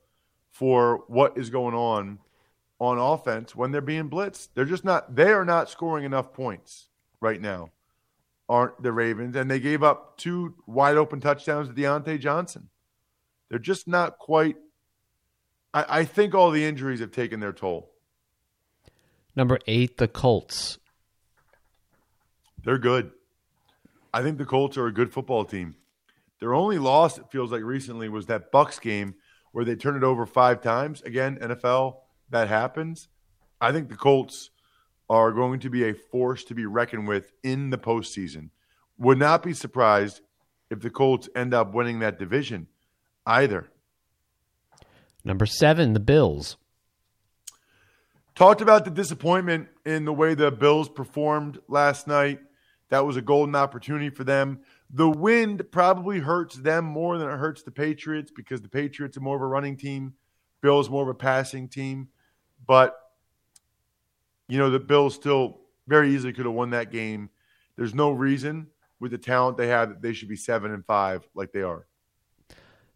for 0.51 1.03
what 1.07 1.37
is 1.37 1.49
going 1.49 1.75
on 1.75 2.19
on 2.79 2.97
offense 2.97 3.55
when 3.55 3.71
they're 3.71 3.81
being 3.81 4.09
blitzed. 4.09 4.49
They're 4.55 4.65
just 4.65 4.83
not. 4.83 5.15
They 5.15 5.31
are 5.31 5.45
not 5.45 5.69
scoring 5.69 6.05
enough 6.05 6.33
points 6.33 6.89
right 7.21 7.39
now. 7.39 7.69
Aren't 8.53 8.83
the 8.83 8.91
Ravens? 8.91 9.35
And 9.35 9.49
they 9.49 9.59
gave 9.59 9.81
up 9.81 10.15
two 10.19 10.53
wide 10.67 10.95
open 10.95 11.19
touchdowns 11.19 11.69
to 11.69 11.73
Diontae 11.73 12.19
Johnson. 12.19 12.69
They're 13.49 13.57
just 13.57 13.87
not 13.87 14.19
quite. 14.19 14.57
I, 15.73 15.85
I 16.01 16.05
think 16.05 16.35
all 16.35 16.51
the 16.51 16.63
injuries 16.63 16.99
have 16.99 17.09
taken 17.09 17.39
their 17.39 17.51
toll. 17.51 17.89
Number 19.35 19.57
8, 19.65 19.97
the 19.97 20.07
Colts. 20.07 20.77
They're 22.63 22.77
good. 22.77 23.09
I 24.13 24.21
think 24.21 24.37
the 24.37 24.45
Colts 24.45 24.77
are 24.77 24.85
a 24.85 24.93
good 24.93 25.11
football 25.11 25.45
team. 25.45 25.73
Their 26.39 26.53
only 26.53 26.77
loss, 26.77 27.17
it 27.17 27.31
feels 27.31 27.51
like 27.51 27.63
recently, 27.63 28.07
was 28.07 28.27
that 28.27 28.51
Bucks 28.51 28.77
game 28.77 29.15
where 29.51 29.65
they 29.65 29.75
turned 29.75 29.97
it 29.97 30.03
over 30.03 30.27
five 30.27 30.61
times. 30.61 31.01
Again, 31.01 31.39
NFL, 31.41 31.95
that 32.29 32.49
happens. 32.49 33.07
I 33.59 33.71
think 33.71 33.89
the 33.89 33.95
Colts 33.95 34.51
are 35.09 35.31
going 35.31 35.59
to 35.59 35.69
be 35.69 35.83
a 35.89 35.93
force 35.93 36.43
to 36.45 36.55
be 36.55 36.65
reckoned 36.65 37.07
with 37.07 37.31
in 37.43 37.69
the 37.69 37.77
postseason. 37.77 38.49
Would 38.97 39.19
not 39.19 39.43
be 39.43 39.53
surprised 39.53 40.21
if 40.69 40.81
the 40.81 40.89
Colts 40.89 41.29
end 41.35 41.53
up 41.53 41.73
winning 41.73 41.99
that 41.99 42.19
division 42.19 42.67
either. 43.25 43.69
Number 45.23 45.45
7, 45.45 45.93
the 45.93 45.99
Bills. 45.99 46.57
Talked 48.35 48.61
about 48.61 48.83
the 48.83 48.91
disappointment 48.91 49.69
in 49.85 50.05
the 50.05 50.13
way 50.13 50.33
the 50.33 50.51
Bills 50.51 50.89
performed 50.89 51.59
last 51.67 52.07
night. 52.07 52.39
That 52.89 53.05
was 53.05 53.15
a 53.15 53.21
golden 53.21 53.55
opportunity 53.55 54.09
for 54.09 54.23
them. 54.23 54.59
The 54.89 55.09
wind 55.09 55.63
probably 55.71 56.19
hurts 56.19 56.55
them 56.55 56.85
more 56.85 57.17
than 57.17 57.29
it 57.29 57.37
hurts 57.37 57.63
the 57.63 57.71
Patriots 57.71 58.31
because 58.35 58.61
the 58.61 58.69
Patriots 58.69 59.17
are 59.17 59.21
more 59.21 59.35
of 59.35 59.41
a 59.41 59.47
running 59.47 59.77
team, 59.77 60.13
Bills 60.61 60.89
more 60.89 61.03
of 61.03 61.09
a 61.09 61.13
passing 61.13 61.67
team. 61.67 62.09
But 62.65 62.95
you 64.53 64.59
know, 64.59 64.69
the 64.69 64.79
Bills 64.79 65.15
still 65.15 65.61
very 65.87 66.13
easily 66.13 66.31
could 66.31 66.45
have 66.45 66.53
won 66.53 66.69
that 66.69 66.91
game. 66.91 67.31
There's 67.75 67.95
no 67.95 68.11
reason 68.11 68.67
with 68.99 69.09
the 69.09 69.17
talent 69.17 69.57
they 69.57 69.65
have 69.69 69.89
that 69.89 70.03
they 70.03 70.13
should 70.13 70.29
be 70.29 70.35
7 70.35 70.71
and 70.71 70.85
5 70.85 71.27
like 71.33 71.51
they 71.53 71.63
are. 71.63 71.87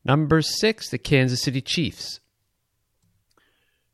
Number 0.06 0.44
6, 0.44 0.90
the 0.92 1.00
Kansas 1.00 1.42
City 1.42 1.62
Chiefs. 1.62 2.20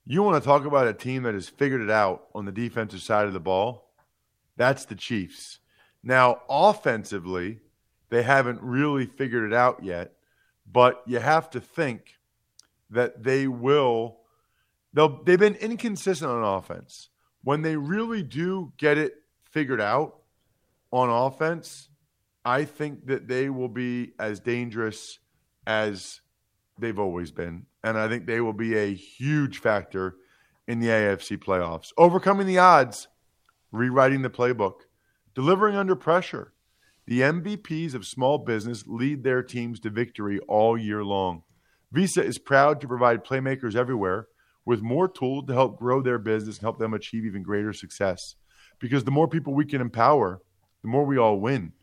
You 0.06 0.24
want 0.24 0.44
to 0.44 0.46
talk 0.46 0.66
about 0.66 0.90
a 0.90 0.94
team 0.94 1.24
that 1.24 1.36
has 1.36 1.48
figured 1.48 1.80
it 1.80 1.90
out 1.90 2.28
on 2.36 2.44
the 2.44 2.52
defensive 2.52 3.02
side 3.02 3.28
of 3.28 3.34
the 3.34 3.40
ball? 3.40 3.94
That's 4.58 4.84
the 4.84 4.96
Chiefs. 4.96 5.60
Now, 6.04 6.42
offensively, 6.50 7.62
they 8.10 8.24
haven't 8.24 8.62
really 8.62 9.06
figured 9.06 9.50
it 9.50 9.56
out 9.56 9.86
yet, 9.86 10.12
but 10.70 11.02
you 11.08 11.20
have 11.20 11.50
to 11.52 11.62
think 11.62 12.18
that 12.90 13.24
they 13.24 13.48
will. 13.48 14.18
They'll, 14.92 15.24
they've 15.24 15.40
been 15.40 15.56
inconsistent 15.56 16.30
on 16.30 16.44
offense. 16.44 17.08
When 17.44 17.62
they 17.62 17.76
really 17.76 18.24
do 18.24 18.74
get 18.78 18.98
it 18.98 19.14
figured 19.52 19.82
out 19.82 20.20
on 20.92 21.10
offense, 21.10 21.90
I 22.46 22.66
think 22.66 23.08
that 23.08 23.28
they 23.28 23.50
will 23.50 23.70
be 23.70 24.14
as 24.20 24.40
dangerous 24.40 25.20
as 25.68 26.22
they've 26.80 27.00
always 27.00 27.32
been. 27.32 27.66
And 27.84 27.98
I 27.98 28.08
think 28.08 28.26
they 28.26 28.42
will 28.42 28.54
be 28.54 28.76
a 28.76 28.94
huge 28.94 29.60
factor 29.60 30.16
in 30.68 30.80
the 30.80 30.88
AFC 30.88 31.38
playoffs. 31.38 31.92
Overcoming 31.98 32.48
the 32.48 32.60
odds, 32.60 33.08
rewriting 33.72 34.22
the 34.22 34.30
playbook, 34.30 34.82
delivering 35.36 35.76
under 35.76 35.96
pressure. 35.96 36.54
The 37.06 37.20
MVPs 37.22 37.94
of 37.94 38.06
small 38.06 38.38
business 38.38 38.86
lead 38.88 39.24
their 39.24 39.44
teams 39.44 39.82
to 39.82 39.90
victory 39.90 40.40
all 40.48 40.78
year 40.78 41.04
long. 41.04 41.44
Visa 41.92 42.24
is 42.24 42.38
proud 42.38 42.80
to 42.80 42.88
provide 42.88 43.26
playmakers 43.26 43.76
everywhere 43.76 44.28
with 44.66 44.82
more 44.82 45.08
tools 45.08 45.46
to 45.48 45.54
help 45.54 45.78
grow 45.78 46.02
their 46.02 46.20
business 46.20 46.58
and 46.58 46.64
help 46.64 46.80
them 46.80 46.94
achieve 46.94 47.26
even 47.26 47.44
greater 47.44 47.74
success. 47.74 48.36
Because 48.80 49.04
the 49.04 49.12
more 49.12 49.28
people 49.28 49.54
we 49.54 49.66
can 49.66 49.82
empower, 49.82 50.42
the 50.82 50.88
more 50.88 51.06
we 51.06 51.18
all 51.18 51.40
win. 51.40 51.74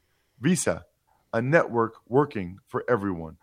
Visa, 0.41 0.85
a 1.33 1.43
network 1.43 1.95
working 2.09 2.59
for 2.67 2.85
everyone. 2.89 3.37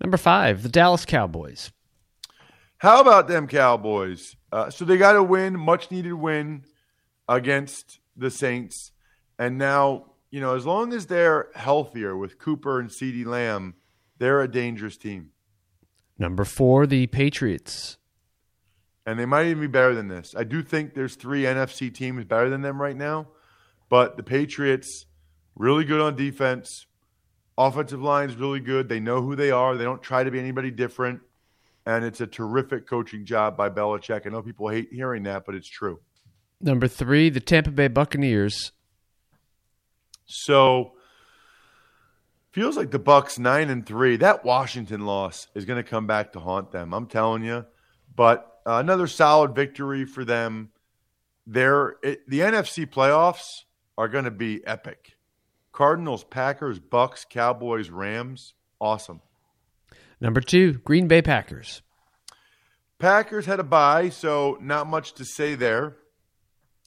Number 0.00 0.16
5, 0.16 0.62
the 0.62 0.68
Dallas 0.68 1.04
Cowboys. 1.04 1.72
How 2.78 3.00
about 3.00 3.28
them 3.28 3.46
Cowboys? 3.46 4.36
Uh, 4.52 4.70
so 4.70 4.84
they 4.84 4.96
got 4.96 5.16
a 5.16 5.22
win, 5.22 5.58
much 5.58 5.90
needed 5.90 6.12
win 6.12 6.64
against 7.28 8.00
the 8.16 8.30
Saints. 8.30 8.92
And 9.38 9.58
now, 9.58 10.12
you 10.30 10.40
know, 10.40 10.54
as 10.54 10.66
long 10.66 10.92
as 10.92 11.06
they're 11.06 11.48
healthier 11.54 12.16
with 12.16 12.38
Cooper 12.38 12.80
and 12.80 12.90
CeeDee 12.90 13.26
Lamb, 13.26 13.74
they're 14.18 14.42
a 14.42 14.50
dangerous 14.50 14.96
team. 14.96 15.30
Number 16.18 16.44
4, 16.44 16.86
the 16.86 17.06
Patriots. 17.08 17.98
And 19.06 19.18
they 19.18 19.26
might 19.26 19.46
even 19.46 19.60
be 19.60 19.66
better 19.66 19.94
than 19.94 20.08
this. 20.08 20.34
I 20.36 20.44
do 20.44 20.62
think 20.62 20.94
there's 20.94 21.16
three 21.16 21.42
NFC 21.42 21.92
teams 21.92 22.24
better 22.24 22.48
than 22.48 22.62
them 22.62 22.80
right 22.80 22.96
now. 22.96 23.28
But 23.90 24.16
the 24.16 24.22
Patriots, 24.22 25.06
really 25.56 25.84
good 25.84 26.00
on 26.00 26.16
defense. 26.16 26.86
Offensive 27.58 28.00
line 28.00 28.30
is 28.30 28.36
really 28.36 28.60
good. 28.60 28.88
They 28.88 29.00
know 29.00 29.20
who 29.20 29.36
they 29.36 29.50
are. 29.50 29.76
They 29.76 29.84
don't 29.84 30.02
try 30.02 30.24
to 30.24 30.30
be 30.30 30.40
anybody 30.40 30.70
different. 30.70 31.20
And 31.86 32.04
it's 32.04 32.20
a 32.20 32.26
terrific 32.26 32.88
coaching 32.88 33.26
job 33.26 33.56
by 33.56 33.68
Belichick. 33.68 34.26
I 34.26 34.30
know 34.30 34.40
people 34.40 34.68
hate 34.68 34.88
hearing 34.90 35.24
that, 35.24 35.44
but 35.44 35.54
it's 35.54 35.68
true. 35.68 36.00
Number 36.60 36.88
3, 36.88 37.28
the 37.28 37.40
Tampa 37.40 37.70
Bay 37.70 37.88
Buccaneers. 37.88 38.72
So 40.24 40.92
feels 42.54 42.76
like 42.76 42.92
the 42.92 43.00
Bucks 43.00 43.36
nine 43.36 43.68
and 43.68 43.84
three. 43.84 44.16
That 44.16 44.44
Washington 44.44 45.04
loss 45.04 45.48
is 45.56 45.64
going 45.64 45.82
to 45.82 45.88
come 45.88 46.06
back 46.06 46.32
to 46.32 46.40
haunt 46.40 46.70
them. 46.70 46.94
I'm 46.94 47.06
telling 47.06 47.42
you. 47.42 47.66
But 48.14 48.60
uh, 48.64 48.74
another 48.74 49.08
solid 49.08 49.56
victory 49.56 50.04
for 50.04 50.24
them. 50.24 50.70
They're, 51.48 51.96
it, 52.02 52.30
the 52.30 52.40
NFC 52.40 52.86
playoffs 52.86 53.62
are 53.98 54.08
going 54.08 54.24
to 54.24 54.30
be 54.30 54.64
epic. 54.64 55.16
Cardinals, 55.72 56.22
Packers, 56.22 56.78
Bucks, 56.78 57.26
Cowboys, 57.28 57.90
Rams. 57.90 58.54
Awesome. 58.80 59.20
Number 60.20 60.40
2, 60.40 60.74
Green 60.84 61.08
Bay 61.08 61.22
Packers. 61.22 61.82
Packers 63.00 63.46
had 63.46 63.58
a 63.58 63.64
bye, 63.64 64.10
so 64.10 64.56
not 64.60 64.86
much 64.86 65.14
to 65.14 65.24
say 65.24 65.56
there. 65.56 65.96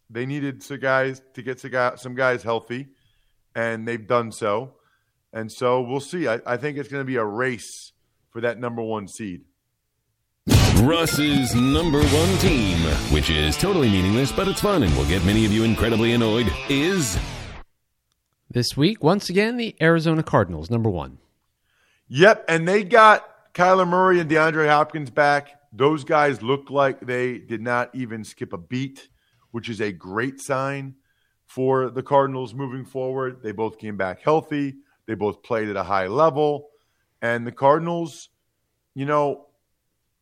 They 0.09 0.25
needed 0.25 0.63
some 0.63 0.79
guys 0.79 1.21
to 1.33 1.41
get 1.41 1.59
some 1.59 2.15
guys 2.15 2.41
healthy, 2.41 2.87
and 3.53 3.85
they've 3.85 4.07
done 4.07 4.31
so. 4.31 4.76
And 5.37 5.51
so 5.51 5.81
we'll 5.81 5.99
see. 5.99 6.27
I, 6.27 6.39
I 6.47 6.57
think 6.57 6.79
it's 6.79 6.89
going 6.89 7.01
to 7.01 7.05
be 7.05 7.17
a 7.17 7.23
race 7.23 7.91
for 8.31 8.41
that 8.41 8.59
number 8.59 8.81
one 8.81 9.07
seed. 9.07 9.41
Russ's 10.81 11.53
number 11.53 12.01
one 12.01 12.37
team, 12.39 12.79
which 13.13 13.29
is 13.29 13.55
totally 13.55 13.87
meaningless, 13.87 14.31
but 14.31 14.47
it's 14.47 14.61
fun 14.61 14.81
and 14.81 14.97
will 14.97 15.05
get 15.05 15.23
many 15.25 15.45
of 15.45 15.51
you 15.51 15.63
incredibly 15.63 16.13
annoyed, 16.13 16.51
is 16.69 17.19
This 18.49 18.75
week, 18.75 19.03
once 19.03 19.29
again, 19.29 19.57
the 19.57 19.75
Arizona 19.79 20.23
Cardinals, 20.23 20.71
number 20.71 20.89
one. 20.89 21.19
Yep, 22.07 22.45
and 22.49 22.67
they 22.67 22.83
got 22.83 23.53
Kyler 23.53 23.87
Murray 23.87 24.19
and 24.19 24.27
DeAndre 24.27 24.67
Hopkins 24.67 25.11
back. 25.11 25.59
Those 25.71 26.03
guys 26.03 26.41
look 26.41 26.71
like 26.71 26.99
they 26.99 27.37
did 27.37 27.61
not 27.61 27.93
even 27.93 28.23
skip 28.23 28.53
a 28.53 28.57
beat, 28.57 29.07
which 29.51 29.69
is 29.69 29.81
a 29.81 29.91
great 29.91 30.41
sign 30.41 30.95
for 31.45 31.91
the 31.91 32.01
Cardinals 32.01 32.55
moving 32.55 32.85
forward. 32.85 33.43
They 33.43 33.51
both 33.51 33.77
came 33.77 33.97
back 33.97 34.23
healthy. 34.23 34.77
They 35.07 35.15
both 35.15 35.41
played 35.41 35.69
at 35.69 35.75
a 35.75 35.83
high 35.83 36.07
level. 36.07 36.69
And 37.21 37.47
the 37.47 37.51
Cardinals, 37.51 38.29
you 38.93 39.05
know, 39.05 39.47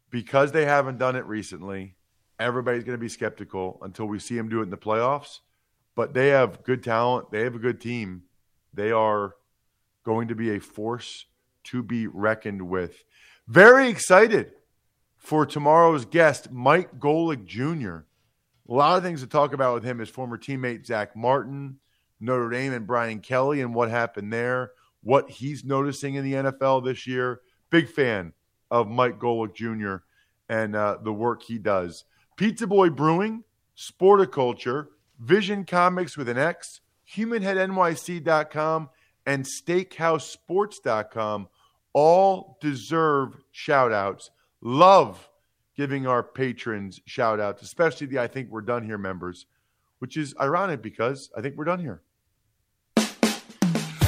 because 0.09 0.51
they 0.51 0.65
haven't 0.65 0.97
done 0.97 1.15
it 1.15 1.25
recently, 1.25 1.95
everybody's 2.39 2.83
going 2.83 2.97
to 2.97 3.01
be 3.01 3.09
skeptical 3.09 3.79
until 3.81 4.05
we 4.05 4.19
see 4.19 4.37
them 4.37 4.47
do 4.47 4.59
it 4.59 4.63
in 4.63 4.69
the 4.69 4.77
playoffs. 4.77 5.39
But 5.95 6.13
they 6.13 6.29
have 6.29 6.63
good 6.63 6.83
talent. 6.83 7.31
They 7.31 7.41
have 7.41 7.55
a 7.55 7.59
good 7.59 7.81
team. 7.81 8.23
They 8.73 8.91
are 8.91 9.35
going 10.03 10.27
to 10.27 10.35
be 10.35 10.55
a 10.55 10.59
force 10.59 11.25
to 11.65 11.81
be 11.81 12.07
reckoned 12.07 12.61
with. 12.61 13.03
Very 13.47 13.89
excited 13.89 14.51
for 15.17 15.45
tomorrow's 15.45 16.05
guest, 16.05 16.51
Mike 16.51 16.99
Golic 16.99 17.45
Jr. 17.45 18.05
A 18.67 18.73
lot 18.73 18.97
of 18.97 19.03
things 19.03 19.21
to 19.21 19.27
talk 19.27 19.53
about 19.53 19.73
with 19.73 19.83
him, 19.83 19.99
his 19.99 20.09
former 20.09 20.37
teammate 20.37 20.85
Zack 20.85 21.15
Martin, 21.15 21.79
Notre 22.19 22.49
Dame, 22.49 22.73
and 22.73 22.87
Brian 22.87 23.19
Kelly, 23.19 23.61
and 23.61 23.73
what 23.73 23.89
happened 23.89 24.31
there, 24.31 24.71
what 25.05 25.29
he's 25.29 25.63
noticing 25.63 26.15
in 26.15 26.25
the 26.25 26.33
NFL 26.33 26.83
this 26.83 27.07
year. 27.07 27.39
Big 27.69 27.87
fan 27.87 28.33
of 28.71 28.89
Mike 28.89 29.19
Golic 29.19 29.53
Jr. 29.53 29.97
and 30.49 30.75
uh, 30.75 30.97
the 31.03 31.13
work 31.13 31.43
he 31.43 31.59
does. 31.59 32.05
Pizza 32.37 32.65
Boy 32.65 32.89
Brewing, 32.89 33.43
Sporticulture, 33.77 34.87
Vision 35.19 35.63
Comics 35.63 36.17
with 36.17 36.27
an 36.27 36.39
X, 36.39 36.81
HumanHeadNYC.com, 37.15 38.89
and 39.27 39.45
SteakhouseSports.com 39.45 41.49
all 41.93 42.57
deserve 42.59 43.37
shout 43.51 43.93
outs. 43.93 44.31
Love 44.61 45.29
giving 45.77 46.07
our 46.07 46.23
patrons 46.23 46.99
shout 47.05 47.39
outs, 47.39 47.61
especially 47.61 48.07
the 48.07 48.17
I 48.17 48.25
Think 48.27 48.49
We're 48.49 48.61
Done 48.61 48.83
Here 48.83 48.97
members, 48.97 49.45
which 49.99 50.17
is 50.17 50.33
ironic 50.41 50.81
because 50.81 51.29
I 51.37 51.41
think 51.41 51.57
we're 51.57 51.65
done 51.65 51.79
here. 51.79 52.01